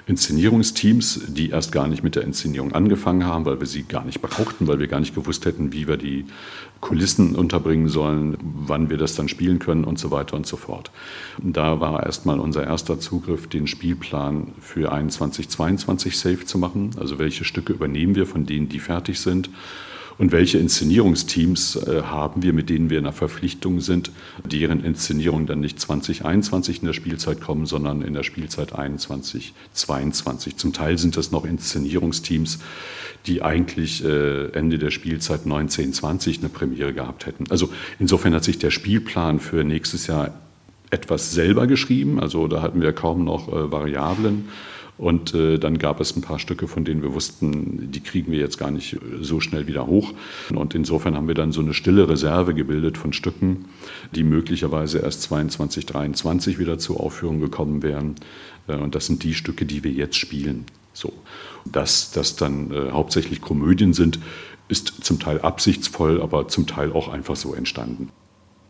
Inszenierungsteams, 0.09 1.21
die 1.29 1.51
erst 1.51 1.71
gar 1.71 1.87
nicht 1.87 2.03
mit 2.03 2.17
der 2.17 2.23
Inszenierung 2.23 2.73
angefangen 2.73 3.27
haben, 3.27 3.45
weil 3.45 3.61
wir 3.61 3.67
sie 3.67 3.83
gar 3.83 4.05
nicht 4.05 4.23
brauchten, 4.23 4.67
weil 4.67 4.79
wir 4.79 4.87
gar 4.87 5.01
nicht 5.01 5.15
gewusst 5.15 5.45
hätten, 5.45 5.73
wie 5.75 5.87
wir 5.87 5.99
die 5.99 6.25
Kulissen 6.81 7.37
unterbringen 7.37 7.89
sollen, 7.89 8.39
wann 8.41 8.89
wir 8.89 8.97
das 8.97 9.15
dann 9.15 9.29
spielen 9.29 9.59
können 9.59 9.85
und 9.85 9.99
so 9.99 10.11
weiter 10.11 10.35
und 10.35 10.47
so 10.47 10.57
fort. 10.57 10.91
Da 11.39 11.81
war 11.81 12.05
erstmal 12.05 12.41
unser 12.41 12.65
erster 12.65 12.99
Zugriff, 12.99 13.49
den 13.49 13.67
Spielplan 13.67 14.53
für 14.61 14.93
21, 14.93 15.51
22 15.51 16.17
safe 16.17 16.45
zu 16.47 16.57
machen. 16.57 16.93
Also 16.99 17.19
welche 17.19 17.45
Stücke 17.45 17.75
übernehmen 17.75 18.15
wir 18.15 18.27
von 18.27 18.47
denen, 18.47 18.71
die 18.71 18.79
fertig 18.79 19.21
sind 19.21 19.51
und 20.19 20.33
welche 20.33 20.59
Inszenierungsteams 20.59 21.77
äh, 21.77 22.03
haben 22.03 22.43
wir, 22.43 22.53
mit 22.53 22.69
denen 22.69 22.91
wir 22.91 22.99
in 22.99 23.05
der 23.05 23.13
Verpflichtung 23.13 23.81
sind, 23.81 24.11
deren 24.45 24.85
Inszenierung 24.85 25.47
dann 25.47 25.61
nicht 25.61 25.81
2021 25.81 26.81
in 26.81 26.87
der 26.87 26.93
Spielzeit 26.93 27.41
kommen, 27.41 27.67
sondern 27.67 28.03
in 28.03 28.15
der 28.15 28.25
Spielzeit 28.25 28.75
21, 28.75 29.55
22. 29.73 30.57
Zum 30.57 30.73
Teil 30.73 30.99
sind 30.99 31.17
das 31.17 31.31
noch 31.31 31.45
Inszenierungsteams, 31.45 32.59
die 33.27 33.43
eigentlich 33.43 34.05
äh, 34.05 34.51
Ende 34.53 34.79
der 34.79 34.91
Spielzeit 34.91 35.47
19, 35.47 35.93
20 35.93 36.41
eine 36.41 36.49
Premiere 36.49 36.93
gehabt 36.93 37.27
hätten. 37.27 37.45
Also 37.51 37.71
insofern 38.01 38.35
hat 38.35 38.45
sich 38.45 38.59
der 38.59 38.71
Spielplan 38.71 39.39
für 39.39 39.63
nächstes 39.63 40.09
Jahr 40.09 40.35
etwas 40.91 41.33
selber 41.33 41.67
geschrieben. 41.67 42.19
Also 42.19 42.49
da 42.49 42.63
hatten 42.63 42.81
wir 42.81 42.93
kaum 42.93 43.25
noch 43.25 43.49
äh, 43.49 43.71
Variablen. 43.71 44.49
Und 44.99 45.33
äh, 45.33 45.59
dann 45.59 45.79
gab 45.79 46.01
es 46.01 46.15
ein 46.17 46.23
paar 46.23 46.41
Stücke, 46.41 46.67
von 46.67 46.85
denen 46.85 47.03
wir 47.03 47.15
wussten, 47.15 47.91
die 47.93 48.01
kriegen 48.01 48.33
wir 48.33 48.41
jetzt 48.41 48.59
gar 48.59 48.73
nicht 48.73 48.95
äh, 48.95 48.99
so 49.21 49.41
schnell 49.41 49.69
wieder 49.69 49.87
hoch. 49.87 50.13
Und 50.53 50.75
insofern 50.75 51.15
haben 51.17 51.29
wir 51.29 51.37
dann 51.37 51.53
so 51.53 51.61
eine 51.61 51.73
stille 51.73 52.09
Reserve 52.09 52.53
gebildet 52.53 52.99
von 52.99 53.13
Stücken, 53.13 53.67
die 54.15 54.25
möglicherweise 54.25 54.99
erst 54.99 55.23
22, 55.23 55.87
23 55.87 56.59
wieder 56.59 56.79
zur 56.79 57.01
Aufführung 57.01 57.39
gekommen 57.39 57.85
wären. 57.85 58.17
Äh, 58.67 58.75
und 58.75 58.97
das 58.97 59.07
sind 59.07 59.23
die 59.23 59.35
Stücke, 59.35 59.67
die 59.67 59.85
wir 59.85 59.93
jetzt 59.93 60.17
spielen. 60.17 60.67
So. 60.93 61.13
Dass 61.65 62.11
das 62.11 62.35
dann 62.35 62.73
äh, 62.73 62.91
hauptsächlich 62.91 63.41
Komödien 63.41 63.93
sind, 63.93 64.19
ist 64.67 65.05
zum 65.05 65.21
Teil 65.21 65.41
absichtsvoll, 65.41 66.21
aber 66.21 66.49
zum 66.49 66.67
Teil 66.67 66.93
auch 66.93 67.09
einfach 67.09 67.37
so 67.37 67.55
entstanden. 67.55 68.11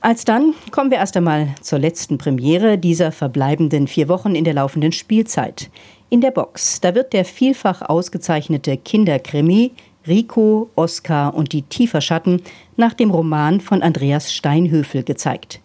Alsdann 0.01 0.55
kommen 0.71 0.93
wir 0.93 0.99
erst 0.99 1.17
einmal 1.17 1.55
zur 1.61 1.81
letzten 1.81 2.19
Premiere 2.19 2.79
dieser 2.79 3.11
verbleibenden 3.11 3.89
vier 3.89 4.09
Wochen 4.09 4.37
in 4.37 4.45
der 4.45 4.55
laufenden 4.55 4.93
Spielzeit. 4.93 5.71
In 6.11 6.23
der 6.23 6.31
Box, 6.31 6.81
da 6.81 6.95
wird 6.95 7.13
der 7.13 7.27
vielfach 7.27 7.83
ausgezeichnete 7.83 8.79
Kinderkrimi 8.79 9.73
Rico, 10.07 10.71
Oskar 10.75 11.35
und 11.35 11.53
die 11.53 11.63
Tieferschatten 11.63 12.41
nach 12.79 12.95
dem 12.95 13.11
Roman 13.11 13.61
von 13.61 13.83
Andreas 13.83 14.33
Steinhöfel 14.33 15.03
gezeigt. 15.03 15.61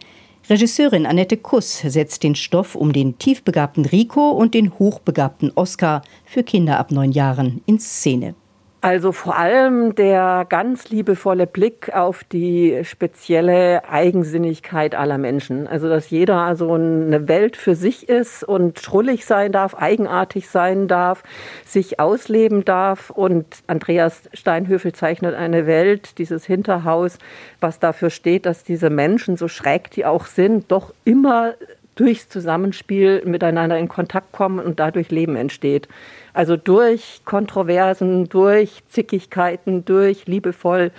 Regisseurin 0.50 1.06
Annette 1.06 1.38
Kuss 1.38 1.80
setzt 1.80 2.24
den 2.24 2.36
Stoff 2.36 2.76
um 2.76 2.92
den 2.92 3.18
tiefbegabten 3.18 3.86
Rico 3.86 4.32
und 4.32 4.54
den 4.54 4.78
hochbegabten 4.78 5.54
Oskar 5.56 6.02
für 6.26 6.44
Kinder 6.44 6.78
ab 6.78 6.92
neun 6.92 7.14
Jahren 7.14 7.62
in 7.66 7.80
Szene. 7.80 8.36
Also 8.84 9.14
vor 9.14 9.38
allem 9.38 9.96
der 9.96 10.46
ganz 10.50 10.90
liebevolle 10.90 11.48
Blick 11.48 11.96
auf 11.96 12.26
die 12.26 12.82
spezielle 12.84 13.88
Eigensinnigkeit 13.88 14.94
aller 14.94 15.18
Menschen. 15.18 15.68
Also 15.68 15.88
dass 15.88 16.10
jeder 16.10 16.40
also 16.40 16.74
eine 16.74 17.30
Welt 17.30 17.56
für 17.56 17.76
sich 17.76 18.10
ist 18.10 18.44
und 18.44 18.82
schrullig 18.82 19.26
sein 19.26 19.54
darf, 19.54 19.74
eigenartig 19.74 20.50
sein 20.50 20.90
darf, 20.90 21.24
sich 21.66 22.02
ausleben 22.02 22.66
darf. 22.66 23.10
Und 23.10 23.46
Andreas 23.68 24.24
Steinhöfel 24.34 24.92
zeichnet 24.92 25.34
eine 25.34 25.66
Welt, 25.66 26.18
dieses 26.18 26.46
Hinterhaus, 26.46 27.20
was 27.62 27.80
dafür 27.80 28.10
steht, 28.10 28.46
dass 28.46 28.66
diese 28.66 28.90
Menschen, 28.90 29.38
so 29.38 29.48
schräg 29.48 29.92
die 29.92 30.06
auch 30.06 30.26
sind, 30.26 30.74
doch 30.74 30.94
immer 31.06 31.54
durchs 31.96 32.30
Zusammenspiel 32.30 33.24
miteinander 33.26 33.78
in 33.78 33.88
Kontakt 33.88 34.32
kommen 34.32 34.60
und 34.60 34.80
dadurch 34.80 35.12
Leben 35.12 35.36
entsteht. 35.36 35.88
Also 36.34 36.58
durch 36.58 37.22
Kontroversen, 37.26 38.28
durch 38.28 38.84
Zickigkeiten, 38.88 39.86
durch 39.86 40.26
liebevolle 40.26 40.92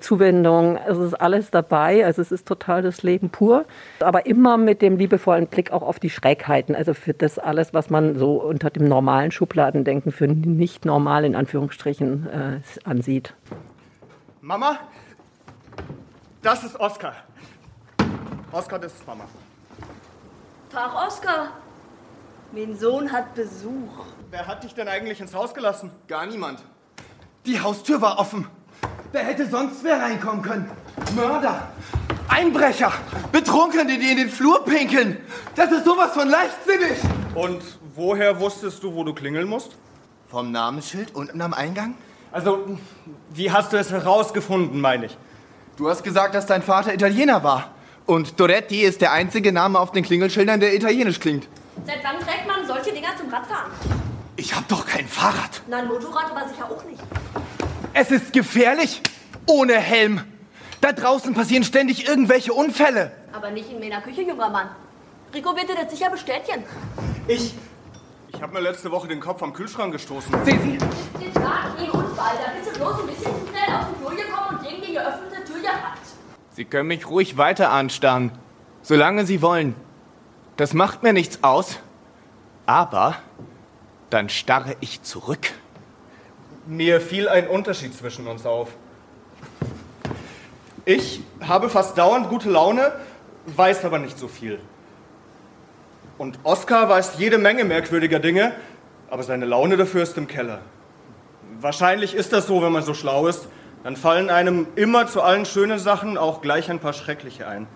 Zuwendung. 0.00 0.78
Es 0.88 0.96
ist 0.96 1.14
alles 1.14 1.50
dabei. 1.50 2.06
Also 2.06 2.22
es 2.22 2.32
ist 2.32 2.48
total 2.48 2.80
das 2.80 3.02
Leben 3.02 3.28
pur. 3.28 3.66
Aber 4.00 4.24
immer 4.24 4.56
mit 4.56 4.80
dem 4.80 4.96
liebevollen 4.96 5.46
Blick 5.46 5.72
auch 5.72 5.82
auf 5.82 6.00
die 6.00 6.08
Schrägheiten. 6.08 6.74
Also 6.74 6.94
für 6.94 7.12
das 7.12 7.38
alles, 7.38 7.74
was 7.74 7.90
man 7.90 8.18
so 8.18 8.40
unter 8.42 8.70
dem 8.70 8.88
normalen 8.88 9.30
Schubladendenken 9.30 10.10
für 10.10 10.26
nicht 10.26 10.86
normal 10.86 11.26
in 11.26 11.36
Anführungsstrichen 11.36 12.28
äh, 12.30 12.88
ansieht. 12.88 13.34
Mama, 14.40 14.78
das 16.40 16.64
ist 16.64 16.80
Oskar. 16.80 17.14
Oskar, 18.50 18.78
das 18.78 18.94
ist 18.94 19.06
Mama. 19.06 19.24
Tag, 20.72 20.94
Oskar. 21.06 21.48
Mein 22.50 22.78
Sohn 22.78 23.12
hat 23.12 23.34
Besuch. 23.34 24.06
Wer 24.30 24.46
hat 24.46 24.64
dich 24.64 24.74
denn 24.74 24.88
eigentlich 24.88 25.20
ins 25.20 25.34
Haus 25.34 25.52
gelassen? 25.52 25.90
Gar 26.08 26.24
niemand. 26.24 26.60
Die 27.44 27.60
Haustür 27.60 28.00
war 28.00 28.18
offen. 28.18 28.46
Wer 29.12 29.22
hätte 29.24 29.46
sonst 29.46 29.84
wer 29.84 30.00
reinkommen 30.00 30.40
können? 30.40 30.70
Mörder, 31.14 31.68
Einbrecher, 32.26 32.90
Betrunkene, 33.32 33.98
die 33.98 34.12
in 34.12 34.16
den 34.16 34.30
Flur 34.30 34.64
pinkeln. 34.64 35.18
Das 35.56 35.70
ist 35.70 35.84
sowas 35.84 36.12
von 36.12 36.30
leichtsinnig. 36.30 36.96
Und 37.34 37.62
woher 37.94 38.40
wusstest 38.40 38.82
du, 38.82 38.94
wo 38.94 39.04
du 39.04 39.12
klingeln 39.12 39.48
musst? 39.48 39.72
Vom 40.30 40.52
Namensschild 40.52 41.14
unten 41.14 41.42
am 41.42 41.52
Eingang? 41.52 41.96
Also, 42.30 42.78
wie 43.34 43.52
hast 43.52 43.74
du 43.74 43.76
es 43.76 43.90
herausgefunden, 43.90 44.80
meine 44.80 45.04
ich? 45.04 45.18
Du 45.76 45.90
hast 45.90 46.02
gesagt, 46.02 46.34
dass 46.34 46.46
dein 46.46 46.62
Vater 46.62 46.94
Italiener 46.94 47.44
war. 47.44 47.71
Und 48.06 48.38
Doretti 48.40 48.82
ist 48.82 49.00
der 49.00 49.12
einzige 49.12 49.52
Name 49.52 49.78
auf 49.78 49.92
den 49.92 50.04
Klingelschildern, 50.04 50.60
der 50.60 50.74
italienisch 50.74 51.20
klingt. 51.20 51.48
Seit 51.86 52.02
wann 52.02 52.18
trägt 52.18 52.46
man 52.46 52.66
solche 52.66 52.92
Dinger 52.92 53.16
zum 53.18 53.28
Radfahren? 53.32 53.70
Ich 54.36 54.54
hab 54.54 54.66
doch 54.68 54.86
kein 54.86 55.06
Fahrrad. 55.06 55.62
Na, 55.68 55.78
ein 55.78 55.88
Motorrad 55.88 56.30
aber 56.30 56.48
sicher 56.48 56.70
auch 56.70 56.84
nicht. 56.84 57.02
Es 57.94 58.10
ist 58.10 58.32
gefährlich. 58.32 59.02
Ohne 59.46 59.74
Helm. 59.74 60.22
Da 60.80 60.92
draußen 60.92 61.34
passieren 61.34 61.64
ständig 61.64 62.08
irgendwelche 62.08 62.52
Unfälle. 62.52 63.12
Aber 63.32 63.50
nicht 63.50 63.70
in 63.70 63.78
meiner 63.78 64.00
Küche, 64.00 64.22
junger 64.22 64.50
Mann. 64.50 64.68
Rico 65.32 65.54
wird 65.56 65.68
dir 65.68 65.76
das 65.76 65.90
sicher 65.90 66.10
bestätigen. 66.10 66.64
Ich. 67.28 67.54
Ich 68.34 68.42
habe 68.42 68.54
mir 68.54 68.60
letzte 68.60 68.90
Woche 68.90 69.08
den 69.08 69.20
Kopf 69.20 69.42
am 69.42 69.52
Kühlschrank 69.52 69.92
gestoßen. 69.92 70.32
Sehen 70.44 70.60
Sie? 70.62 71.22
Den 71.24 71.34
Tag, 71.34 71.76
den 71.78 71.90
Unfall. 71.90 72.34
Da 72.44 72.52
bist 72.58 72.74
du 72.74 72.78
bloß 72.80 73.00
ein 73.00 73.06
bisschen 73.06 73.32
zu 73.32 73.48
schnell 73.50 73.76
auf 73.76 73.86
den 73.86 73.96
Flur 74.00 74.10
gekommen 74.10 74.58
und 74.58 74.68
gegen 74.68 74.82
die 74.82 74.92
geöffnete 74.94 75.22
Tür 75.30 75.30
gerannt. 75.30 75.31
Sie 76.54 76.66
können 76.66 76.88
mich 76.88 77.08
ruhig 77.08 77.38
weiter 77.38 77.70
anstarren. 77.70 78.30
Solange 78.82 79.24
Sie 79.24 79.40
wollen. 79.40 79.74
Das 80.56 80.74
macht 80.74 81.02
mir 81.02 81.12
nichts 81.12 81.38
aus. 81.42 81.78
Aber 82.66 83.16
dann 84.10 84.28
starre 84.28 84.76
ich 84.80 85.02
zurück. 85.02 85.52
Mir 86.66 87.00
fiel 87.00 87.28
ein 87.28 87.48
Unterschied 87.48 87.94
zwischen 87.94 88.26
uns 88.26 88.44
auf. 88.44 88.68
Ich 90.84 91.22
habe 91.40 91.70
fast 91.70 91.96
dauernd 91.96 92.28
gute 92.28 92.50
Laune, 92.50 92.92
weiß 93.46 93.84
aber 93.84 93.98
nicht 93.98 94.18
so 94.18 94.28
viel. 94.28 94.60
Und 96.18 96.38
Oskar 96.42 96.88
weiß 96.88 97.14
jede 97.18 97.38
Menge 97.38 97.64
merkwürdiger 97.64 98.18
Dinge, 98.18 98.52
aber 99.08 99.22
seine 99.22 99.46
Laune 99.46 99.76
dafür 99.76 100.02
ist 100.02 100.18
im 100.18 100.26
Keller. 100.26 100.60
Wahrscheinlich 101.60 102.14
ist 102.14 102.32
das 102.32 102.46
so, 102.46 102.62
wenn 102.62 102.72
man 102.72 102.82
so 102.82 102.94
schlau 102.94 103.26
ist. 103.26 103.48
Dann 103.84 103.96
fallen 103.96 104.30
einem 104.30 104.66
immer 104.76 105.06
zu 105.06 105.22
allen 105.22 105.44
schönen 105.44 105.78
Sachen 105.78 106.16
auch 106.16 106.40
gleich 106.40 106.70
ein 106.70 106.78
paar 106.78 106.92
schreckliche 106.92 107.48
ein. 107.48 107.66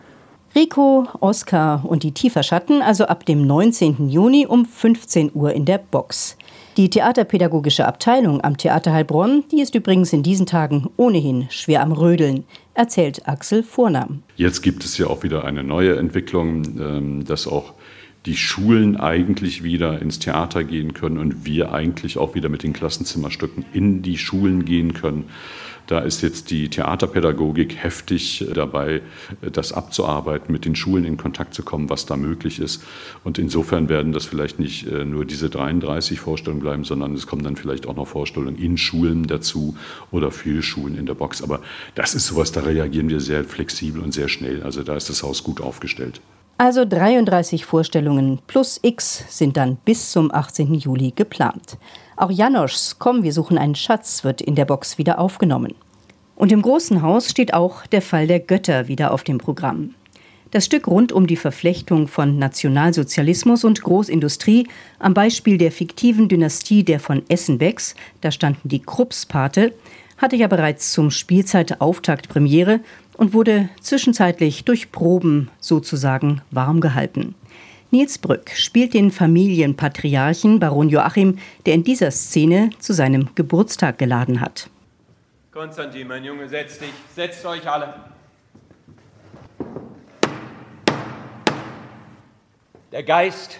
Rico, 0.54 1.06
Oskar 1.20 1.84
und 1.84 2.02
die 2.02 2.12
Tieferschatten 2.12 2.80
also 2.80 3.06
ab 3.06 3.26
dem 3.26 3.46
19. 3.46 4.08
Juni 4.08 4.46
um 4.46 4.64
15 4.64 5.32
Uhr 5.34 5.52
in 5.52 5.64
der 5.64 5.78
Box. 5.78 6.38
Die 6.76 6.88
theaterpädagogische 6.88 7.86
Abteilung 7.86 8.42
am 8.42 8.56
Theater 8.56 8.92
Heilbronn, 8.92 9.44
die 9.50 9.60
ist 9.60 9.74
übrigens 9.74 10.12
in 10.12 10.22
diesen 10.22 10.46
Tagen 10.46 10.88
ohnehin 10.96 11.46
schwer 11.50 11.82
am 11.82 11.92
Rödeln, 11.92 12.44
erzählt 12.74 13.26
Axel 13.26 13.62
Vornam. 13.62 14.22
Jetzt 14.36 14.62
gibt 14.62 14.84
es 14.84 14.96
ja 14.98 15.08
auch 15.08 15.22
wieder 15.22 15.44
eine 15.44 15.62
neue 15.62 15.96
Entwicklung, 15.96 16.64
ähm, 16.78 17.24
dass 17.24 17.46
auch 17.46 17.72
die 18.26 18.36
Schulen 18.36 18.96
eigentlich 18.96 19.62
wieder 19.62 20.02
ins 20.02 20.18
Theater 20.18 20.64
gehen 20.64 20.94
können 20.94 21.18
und 21.18 21.46
wir 21.46 21.72
eigentlich 21.72 22.18
auch 22.18 22.34
wieder 22.34 22.48
mit 22.48 22.64
den 22.64 22.72
Klassenzimmerstücken 22.72 23.64
in 23.72 24.02
die 24.02 24.18
Schulen 24.18 24.64
gehen 24.64 24.92
können. 24.92 25.24
Da 25.86 26.00
ist 26.00 26.20
jetzt 26.22 26.50
die 26.50 26.68
Theaterpädagogik 26.68 27.76
heftig 27.76 28.44
dabei, 28.52 29.02
das 29.40 29.72
abzuarbeiten, 29.72 30.52
mit 30.52 30.64
den 30.64 30.74
Schulen 30.74 31.04
in 31.04 31.16
Kontakt 31.16 31.54
zu 31.54 31.62
kommen, 31.62 31.88
was 31.88 32.06
da 32.06 32.16
möglich 32.16 32.58
ist. 32.58 32.82
Und 33.22 33.38
insofern 33.38 33.88
werden 33.88 34.12
das 34.12 34.24
vielleicht 34.24 34.58
nicht 34.58 34.88
äh, 34.88 35.04
nur 35.04 35.24
diese 35.24 35.48
33 35.48 36.18
Vorstellungen 36.18 36.60
bleiben, 36.60 36.82
sondern 36.82 37.14
es 37.14 37.28
kommen 37.28 37.44
dann 37.44 37.54
vielleicht 37.54 37.86
auch 37.86 37.94
noch 37.94 38.08
Vorstellungen 38.08 38.58
in 38.58 38.76
Schulen 38.76 39.28
dazu 39.28 39.76
oder 40.10 40.32
für 40.32 40.60
Schulen 40.60 40.98
in 40.98 41.06
der 41.06 41.14
Box. 41.14 41.40
Aber 41.40 41.60
das 41.94 42.16
ist 42.16 42.26
sowas, 42.26 42.50
da 42.50 42.62
reagieren 42.62 43.08
wir 43.08 43.20
sehr 43.20 43.44
flexibel 43.44 44.02
und 44.02 44.12
sehr 44.12 44.28
schnell. 44.28 44.64
Also 44.64 44.82
da 44.82 44.96
ist 44.96 45.08
das 45.08 45.22
Haus 45.22 45.44
gut 45.44 45.60
aufgestellt. 45.60 46.20
Also 46.58 46.86
33 46.86 47.66
Vorstellungen 47.66 48.38
plus 48.46 48.80
X 48.82 49.24
sind 49.28 49.58
dann 49.58 49.76
bis 49.84 50.10
zum 50.10 50.32
18. 50.32 50.72
Juli 50.72 51.12
geplant. 51.14 51.76
Auch 52.16 52.30
Janoschs 52.30 52.98
Komm, 52.98 53.22
wir 53.22 53.34
suchen 53.34 53.58
einen 53.58 53.74
Schatz 53.74 54.24
wird 54.24 54.40
in 54.40 54.54
der 54.54 54.64
Box 54.64 54.96
wieder 54.96 55.18
aufgenommen. 55.18 55.74
Und 56.34 56.52
im 56.52 56.62
Großen 56.62 57.02
Haus 57.02 57.28
steht 57.28 57.52
auch 57.52 57.86
der 57.86 58.00
Fall 58.00 58.26
der 58.26 58.40
Götter 58.40 58.88
wieder 58.88 59.12
auf 59.12 59.22
dem 59.22 59.36
Programm. 59.36 59.94
Das 60.50 60.64
Stück 60.64 60.86
rund 60.86 61.12
um 61.12 61.26
die 61.26 61.36
Verflechtung 61.36 62.08
von 62.08 62.38
Nationalsozialismus 62.38 63.64
und 63.64 63.82
Großindustrie 63.82 64.66
am 64.98 65.12
Beispiel 65.12 65.58
der 65.58 65.72
fiktiven 65.72 66.28
Dynastie 66.28 66.84
der 66.84 67.00
von 67.00 67.22
Essenbecks, 67.28 67.94
da 68.22 68.30
standen 68.30 68.70
die 68.70 68.80
Krupps 68.80 69.26
Pate, 69.26 69.74
hatte 70.16 70.36
ja 70.36 70.46
bereits 70.46 70.92
zum 70.92 71.10
Spielzeitauftakt 71.10 72.30
Premiere 72.30 72.80
und 73.16 73.32
wurde 73.32 73.68
zwischenzeitlich 73.80 74.64
durch 74.64 74.92
Proben 74.92 75.50
sozusagen 75.58 76.42
warm 76.50 76.80
gehalten. 76.80 77.34
Nils 77.90 78.18
Brück 78.18 78.50
spielt 78.50 78.94
den 78.94 79.10
Familienpatriarchen 79.10 80.58
Baron 80.58 80.88
Joachim, 80.88 81.38
der 81.64 81.74
in 81.74 81.84
dieser 81.84 82.10
Szene 82.10 82.70
zu 82.78 82.92
seinem 82.92 83.30
Geburtstag 83.34 83.98
geladen 83.98 84.40
hat. 84.40 84.68
Konstantin, 85.52 86.08
mein 86.08 86.24
Junge, 86.24 86.48
setz 86.48 86.78
dich. 86.78 86.90
Setzt 87.14 87.46
euch 87.46 87.66
alle. 87.68 87.94
Der 92.92 93.02
Geist 93.02 93.58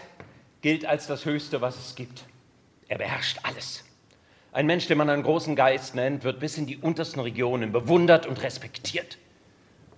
gilt 0.61 0.85
als 0.85 1.07
das 1.07 1.25
Höchste, 1.25 1.61
was 1.61 1.77
es 1.79 1.95
gibt. 1.95 2.25
Er 2.89 2.99
beherrscht 2.99 3.39
alles. 3.43 3.85
Ein 4.53 4.67
Mensch, 4.67 4.87
den 4.87 4.99
man 4.99 5.09
einen 5.09 5.23
großen 5.23 5.55
Geist 5.55 5.95
nennt, 5.95 6.25
wird 6.25 6.41
bis 6.41 6.59
in 6.59 6.67
die 6.67 6.79
untersten 6.79 7.21
Regionen 7.21 7.73
bewundert 7.73 8.27
und 8.27 8.43
respektiert. 8.43 9.19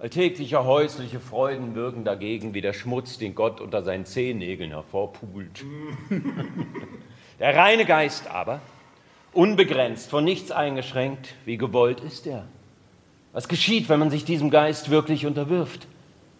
Alltägliche 0.00 0.64
häusliche 0.64 1.18
Freuden 1.18 1.74
wirken 1.74 2.04
dagegen 2.04 2.54
wie 2.54 2.60
der 2.60 2.72
Schmutz, 2.72 3.18
den 3.18 3.34
Gott 3.34 3.60
unter 3.60 3.82
seinen 3.82 4.04
Zehennägeln 4.04 4.70
hervorpult. 4.70 5.64
Der 7.40 7.56
reine 7.56 7.84
Geist 7.84 8.28
aber, 8.28 8.60
unbegrenzt, 9.32 10.08
von 10.10 10.22
nichts 10.22 10.52
eingeschränkt, 10.52 11.34
wie 11.44 11.58
gewollt 11.58 12.00
ist 12.00 12.28
er. 12.28 12.46
Was 13.32 13.48
geschieht, 13.48 13.88
wenn 13.88 13.98
man 13.98 14.10
sich 14.10 14.24
diesem 14.24 14.50
Geist 14.50 14.90
wirklich 14.90 15.26
unterwirft, 15.26 15.88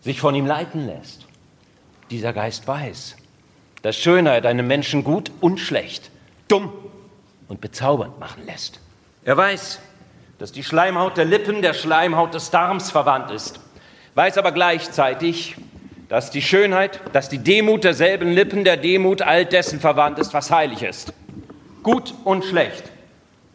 sich 0.01 0.21
von 0.21 0.37
ihm 0.37 0.47
leiten 0.47 0.87
lässt? 0.87 1.27
Dieser 2.11 2.33
Geist 2.33 2.69
weiß, 2.69 3.17
dass 3.83 3.97
Schönheit 3.97 4.47
einem 4.47 4.69
Menschen 4.69 5.03
gut 5.03 5.33
und 5.41 5.59
schlecht, 5.59 6.13
dumm 6.47 6.73
und 7.49 7.61
bezaubernd 7.61 8.21
machen 8.21 8.47
lässt. 8.47 8.81
Er 9.25 9.37
weiß, 9.37 9.81
dass 10.39 10.53
die 10.53 10.63
Schleimhaut 10.63 11.17
der 11.17 11.25
Lippen 11.25 11.63
der 11.63 11.75
Schleimhaut 11.75 12.35
des 12.35 12.51
Darms 12.51 12.91
verwandt 12.91 13.31
ist, 13.31 13.61
weiß 14.15 14.39
aber 14.39 14.53
gleichzeitig, 14.53 15.57
dass 16.09 16.31
die 16.31 16.43
Schönheit, 16.43 17.01
dass 17.13 17.29
die 17.29 17.39
Demut 17.39 17.85
derselben 17.85 18.33
Lippen 18.33 18.65
der 18.65 18.77
Demut 18.77 19.21
all 19.21 19.45
dessen 19.45 19.81
verwandt 19.81 20.19
ist, 20.19 20.33
was 20.33 20.51
heilig 20.51 20.83
ist. 20.83 21.13
Gut 21.83 22.15
und 22.25 22.45
schlecht, 22.45 22.85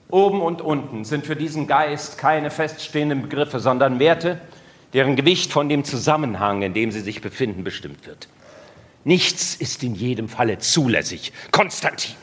oben 0.10 0.42
und 0.42 0.62
unten 0.62 1.06
sind 1.06 1.26
für 1.26 1.36
diesen 1.36 1.68
Geist 1.68 2.18
keine 2.18 2.52
feststehenden 2.52 3.24
Begriffe, 3.24 3.60
sondern 3.60 4.00
Werte, 4.00 4.40
deren 4.94 5.16
Gewicht 5.16 5.52
von 5.52 5.70
dem 5.70 5.84
Zusammenhang, 5.84 6.62
in 6.62 6.74
dem 6.74 6.92
sie 6.92 7.02
sich 7.02 7.22
befinden, 7.22 7.64
bestimmt 7.64 8.06
wird. 8.06 8.28
Nichts 9.04 9.56
ist 9.56 9.84
in 9.84 9.96
jedem 9.96 10.30
Falle 10.30 10.60
zulässig, 10.60 11.34
Konstantin. 11.52 12.16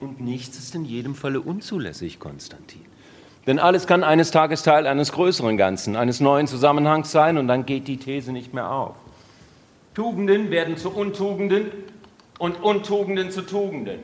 Und 0.00 0.20
nichts 0.20 0.58
ist 0.58 0.74
in 0.74 0.84
jedem 0.84 1.14
Falle 1.14 1.40
unzulässig, 1.40 2.18
Konstantin. 2.18 2.80
Denn 3.46 3.58
alles 3.58 3.88
kann 3.88 4.04
eines 4.04 4.30
Tages 4.30 4.62
Teil 4.62 4.86
eines 4.86 5.10
größeren 5.12 5.56
Ganzen, 5.56 5.96
eines 5.96 6.20
neuen 6.20 6.46
Zusammenhangs 6.46 7.10
sein 7.10 7.38
und 7.38 7.48
dann 7.48 7.66
geht 7.66 7.88
die 7.88 7.96
These 7.96 8.30
nicht 8.32 8.54
mehr 8.54 8.70
auf. 8.70 8.94
Tugenden 9.94 10.50
werden 10.50 10.76
zu 10.76 10.90
Untugenden 10.90 11.64
und 12.38 12.62
Untugenden 12.62 13.32
zu 13.32 13.42
Tugenden. 13.42 13.98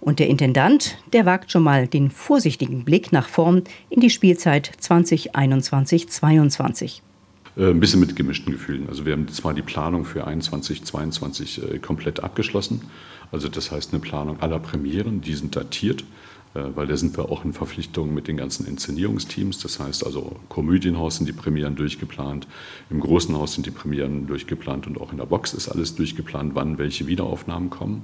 Und 0.00 0.20
der 0.20 0.28
Intendant, 0.28 0.96
der 1.12 1.26
wagt 1.26 1.50
schon 1.50 1.64
mal 1.64 1.88
den 1.88 2.10
vorsichtigen 2.10 2.84
Blick 2.84 3.10
nach 3.10 3.28
vorn 3.28 3.64
in 3.90 4.00
die 4.00 4.10
Spielzeit 4.10 4.70
2021-22. 4.80 7.00
Äh, 7.56 7.70
ein 7.70 7.80
bisschen 7.80 7.98
mit 8.00 8.14
gemischten 8.14 8.52
Gefühlen. 8.52 8.88
Also 8.88 9.06
wir 9.06 9.12
haben 9.12 9.26
zwar 9.28 9.54
die 9.54 9.62
Planung 9.62 10.04
für 10.04 10.26
21, 10.26 10.84
22 10.84 11.62
äh, 11.62 11.78
komplett 11.78 12.22
abgeschlossen. 12.22 12.82
Also 13.32 13.48
das 13.48 13.72
heißt 13.72 13.92
eine 13.92 14.00
Planung 14.00 14.40
aller 14.40 14.60
Premieren, 14.60 15.20
die 15.20 15.34
sind 15.34 15.56
datiert, 15.56 16.02
äh, 16.02 16.04
weil 16.54 16.86
da 16.86 16.96
sind 16.96 17.16
wir 17.16 17.30
auch 17.30 17.44
in 17.44 17.52
Verpflichtungen 17.52 18.14
mit 18.14 18.28
den 18.28 18.36
ganzen 18.36 18.66
Inszenierungsteams. 18.66 19.58
Das 19.58 19.80
heißt 19.80 20.06
also 20.06 20.36
Komödienhaus 20.48 21.16
sind 21.16 21.28
die 21.28 21.32
Premieren 21.32 21.74
durchgeplant, 21.74 22.46
im 22.90 23.00
Großen 23.00 23.36
Haus 23.36 23.54
sind 23.54 23.66
die 23.66 23.72
Premieren 23.72 24.26
durchgeplant 24.26 24.86
und 24.86 25.00
auch 25.00 25.10
in 25.10 25.18
der 25.18 25.26
Box 25.26 25.52
ist 25.52 25.68
alles 25.68 25.96
durchgeplant, 25.96 26.54
wann 26.54 26.78
welche 26.78 27.06
Wiederaufnahmen 27.06 27.70
kommen. 27.70 28.02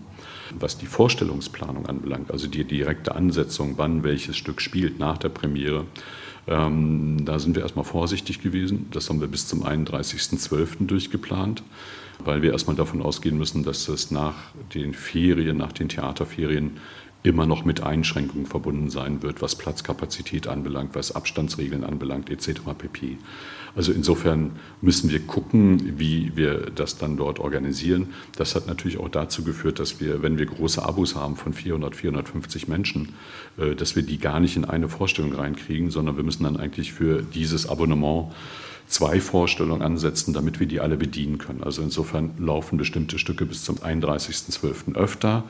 Was 0.58 0.78
die 0.78 0.86
Vorstellungsplanung 0.86 1.86
anbelangt, 1.86 2.32
also 2.32 2.48
die 2.48 2.64
direkte 2.64 3.14
Ansetzung, 3.14 3.74
wann 3.76 4.02
welches 4.02 4.36
Stück 4.36 4.60
spielt 4.60 4.98
nach 4.98 5.16
der 5.16 5.28
Premiere, 5.28 5.84
ähm, 6.48 7.24
da 7.24 7.38
sind 7.38 7.54
wir 7.54 7.62
erstmal 7.62 7.84
vorsichtig 7.84 8.42
gewesen. 8.42 8.88
Das 8.90 9.08
haben 9.08 9.20
wir 9.20 9.28
bis 9.28 9.46
zum 9.46 9.64
31.12. 9.64 10.86
durchgeplant, 10.86 11.62
weil 12.24 12.42
wir 12.42 12.52
erstmal 12.52 12.76
davon 12.76 13.02
ausgehen 13.02 13.38
müssen, 13.38 13.62
dass 13.62 13.88
es 13.88 14.10
nach 14.10 14.34
den 14.74 14.92
Ferien, 14.92 15.56
nach 15.56 15.72
den 15.72 15.88
Theaterferien 15.88 16.78
immer 17.22 17.46
noch 17.46 17.64
mit 17.64 17.82
Einschränkungen 17.82 18.46
verbunden 18.46 18.90
sein 18.90 19.22
wird, 19.22 19.42
was 19.42 19.56
Platzkapazität 19.56 20.48
anbelangt, 20.48 20.94
was 20.94 21.14
Abstandsregeln 21.14 21.84
anbelangt, 21.84 22.30
etc. 22.30 22.60
pp. 22.78 23.18
Also 23.76 23.92
insofern 23.92 24.52
müssen 24.80 25.10
wir 25.10 25.20
gucken, 25.20 25.98
wie 25.98 26.32
wir 26.34 26.70
das 26.74 26.98
dann 26.98 27.16
dort 27.16 27.38
organisieren. 27.38 28.08
Das 28.36 28.54
hat 28.54 28.66
natürlich 28.66 28.98
auch 28.98 29.08
dazu 29.08 29.44
geführt, 29.44 29.78
dass 29.78 30.00
wir, 30.00 30.22
wenn 30.22 30.38
wir 30.38 30.46
große 30.46 30.82
Abos 30.82 31.14
haben 31.14 31.36
von 31.36 31.52
400, 31.52 31.94
450 31.94 32.68
Menschen, 32.68 33.10
äh, 33.58 33.74
dass 33.74 33.96
wir 33.96 34.02
die 34.02 34.18
gar 34.18 34.40
nicht 34.40 34.56
in 34.56 34.64
eine 34.64 34.88
Vorstellung 34.88 35.32
reinkriegen, 35.32 35.90
sondern 35.90 36.16
wir 36.16 36.24
müssen 36.24 36.44
dann 36.44 36.56
eigentlich 36.56 36.92
für 36.92 37.22
dieses 37.22 37.68
Abonnement 37.68 38.32
zwei 38.90 39.20
Vorstellungen 39.20 39.82
ansetzen, 39.82 40.34
damit 40.34 40.58
wir 40.58 40.66
die 40.66 40.80
alle 40.80 40.96
bedienen 40.96 41.38
können. 41.38 41.62
Also 41.62 41.80
insofern 41.80 42.32
laufen 42.38 42.76
bestimmte 42.76 43.18
Stücke 43.20 43.46
bis 43.46 43.62
zum 43.62 43.76
31.12. 43.76 44.96
öfter, 44.96 45.44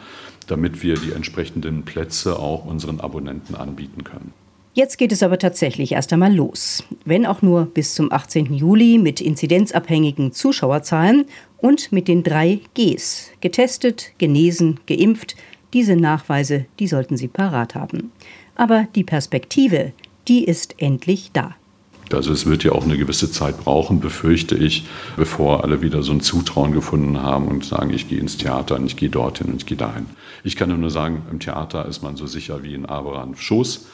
damit 0.47 0.83
wir 0.83 0.97
die 0.97 1.13
entsprechenden 1.13 1.60
Plätze 1.85 2.39
auch 2.39 2.65
unseren 2.65 3.01
Abonnenten 3.01 3.55
anbieten 3.55 4.05
können. 4.05 4.33
Jetzt 4.73 4.99
geht 4.99 5.11
es 5.11 5.23
aber 5.23 5.39
tatsächlich 5.39 5.93
erst 5.93 6.13
einmal 6.13 6.35
los. 6.35 6.85
Wenn 7.05 7.27
auch 7.27 7.43
nur 7.43 7.67
bis 7.67 7.95
zum 7.95 8.13
18. 8.13 8.55
Juli 8.55 8.99
mit 8.99 9.21
inzidenzabhängigen 9.21 10.33
Zuschauerzahlen 10.33 11.27
und 11.59 11.91
mit 11.91 12.07
den 12.07 12.23
drei 12.23 12.61
Gs. 12.75 13.31
Getestet, 13.41 14.13
genesen, 14.19 14.79
geimpft. 14.87 15.35
Diese 15.73 15.97
Nachweise, 15.97 16.67
die 16.79 16.87
sollten 16.87 17.17
Sie 17.17 17.29
parat 17.29 17.75
haben. 17.75 18.13
Aber 18.55 18.87
die 18.95 19.05
Perspektive, 19.05 19.93
die 20.29 20.45
ist 20.45 20.77
endlich 20.79 21.31
da. 21.33 21.57
Also 22.13 22.33
es 22.33 22.47
wird 22.47 22.65
ja 22.65 22.73
auch 22.73 22.85
eine 22.85 22.99
gewisse 22.99 23.31
Zeit 23.31 23.59
brauchen, 23.59 24.01
befürchte 24.01 24.57
ich, 24.57 24.87
bevor 25.17 25.65
alle 25.65 25.83
wieder 25.83 26.03
so 26.03 26.13
ein 26.13 26.21
Zutrauen 26.21 26.73
gefunden 26.73 27.23
haben 27.23 27.49
und 27.49 27.65
sagen, 27.65 27.91
ich 27.91 28.09
gehe 28.09 28.19
ins 28.19 28.37
Theater 28.37 28.77
und 28.77 28.87
ich 28.87 28.97
gehe 28.97 29.11
dorthin 29.11 29.49
und 29.49 29.57
ich 29.57 29.67
gehe 29.67 29.77
dahin. 29.77 30.07
Ich 30.43 30.57
kann 30.57 30.79
nur 30.79 30.91
sagen, 30.91 31.23
im 31.31 31.41
Theater 31.41 31.87
ist 31.87 32.03
man 32.03 32.17
so 32.17 32.27
sicher 32.27 32.63
wie 32.63 32.75
in 32.75 32.87
Abraham 32.87 33.37
Schoß. 33.37 33.87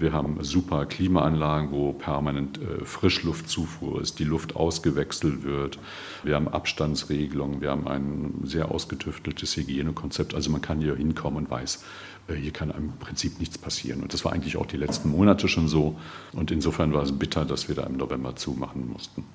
Wir 0.00 0.14
haben 0.14 0.42
super 0.42 0.86
Klimaanlagen, 0.86 1.72
wo 1.72 1.92
permanent 1.92 2.58
äh, 2.58 2.86
Frischluftzufuhr 2.86 4.00
ist, 4.00 4.18
die 4.18 4.24
Luft 4.24 4.56
ausgewechselt 4.56 5.42
wird. 5.42 5.78
Wir 6.22 6.36
haben 6.36 6.48
Abstandsregelungen, 6.48 7.60
wir 7.60 7.70
haben 7.70 7.86
ein 7.86 8.40
sehr 8.44 8.70
ausgetüfteltes 8.70 9.56
Hygienekonzept. 9.56 10.34
Also 10.34 10.50
man 10.50 10.62
kann 10.62 10.80
hier 10.80 10.96
hinkommen 10.96 11.44
und 11.44 11.50
weiß, 11.50 11.84
äh, 12.28 12.34
hier 12.34 12.50
kann 12.50 12.70
im 12.70 12.92
Prinzip 12.98 13.38
nichts 13.40 13.58
passieren. 13.58 14.02
Und 14.02 14.14
das 14.14 14.24
war 14.24 14.32
eigentlich 14.32 14.56
auch 14.56 14.66
die 14.66 14.78
letzten 14.78 15.10
Monate 15.10 15.48
schon 15.48 15.68
so. 15.68 15.98
Und 16.32 16.50
insofern 16.50 16.94
war 16.94 17.02
es 17.02 17.12
bitter, 17.12 17.44
dass 17.44 17.68
wir 17.68 17.74
da 17.74 17.82
im 17.82 17.98
November 17.98 18.36
zumachen 18.36 18.88
mussten. 18.90 19.26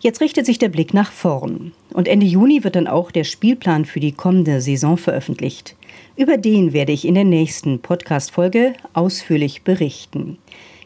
Jetzt 0.00 0.20
richtet 0.20 0.44
sich 0.44 0.58
der 0.58 0.68
Blick 0.68 0.92
nach 0.92 1.10
vorn. 1.10 1.72
Und 1.92 2.06
Ende 2.06 2.26
Juni 2.26 2.64
wird 2.64 2.76
dann 2.76 2.86
auch 2.86 3.10
der 3.10 3.24
Spielplan 3.24 3.86
für 3.86 4.00
die 4.00 4.12
kommende 4.12 4.60
Saison 4.60 4.96
veröffentlicht. 4.96 5.74
Über 6.16 6.36
den 6.36 6.72
werde 6.72 6.92
ich 6.92 7.06
in 7.06 7.14
der 7.14 7.24
nächsten 7.24 7.80
Podcast-Folge 7.80 8.74
ausführlich 8.92 9.62
berichten. 9.62 10.38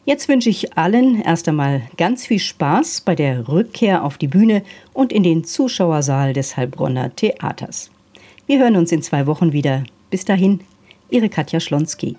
Jetzt 0.05 0.29
wünsche 0.29 0.49
ich 0.49 0.77
allen 0.79 1.21
erst 1.23 1.49
einmal 1.49 1.83
ganz 1.97 2.27
viel 2.27 2.39
Spaß 2.39 3.03
bei 3.03 3.15
der 3.15 3.49
Rückkehr 3.49 4.05
auf 4.05 4.17
die 4.17 4.29
Bühne 4.29 4.63
und 4.93 5.13
in 5.13 5.23
den 5.23 5.45
Zuschauersaal 5.45 6.33
des 6.33 6.57
Heilbronner 6.57 7.15
Theaters. 7.15 7.91
Wir 8.47 8.59
hören 8.59 8.77
uns 8.77 8.93
in 8.93 9.03
zwei 9.03 9.27
Wochen 9.27 9.53
wieder. 9.53 9.85
Bis 10.09 10.25
dahin, 10.25 10.61
Ihre 11.11 11.29
Katja 11.29 11.61
Schlonski. 11.61 12.17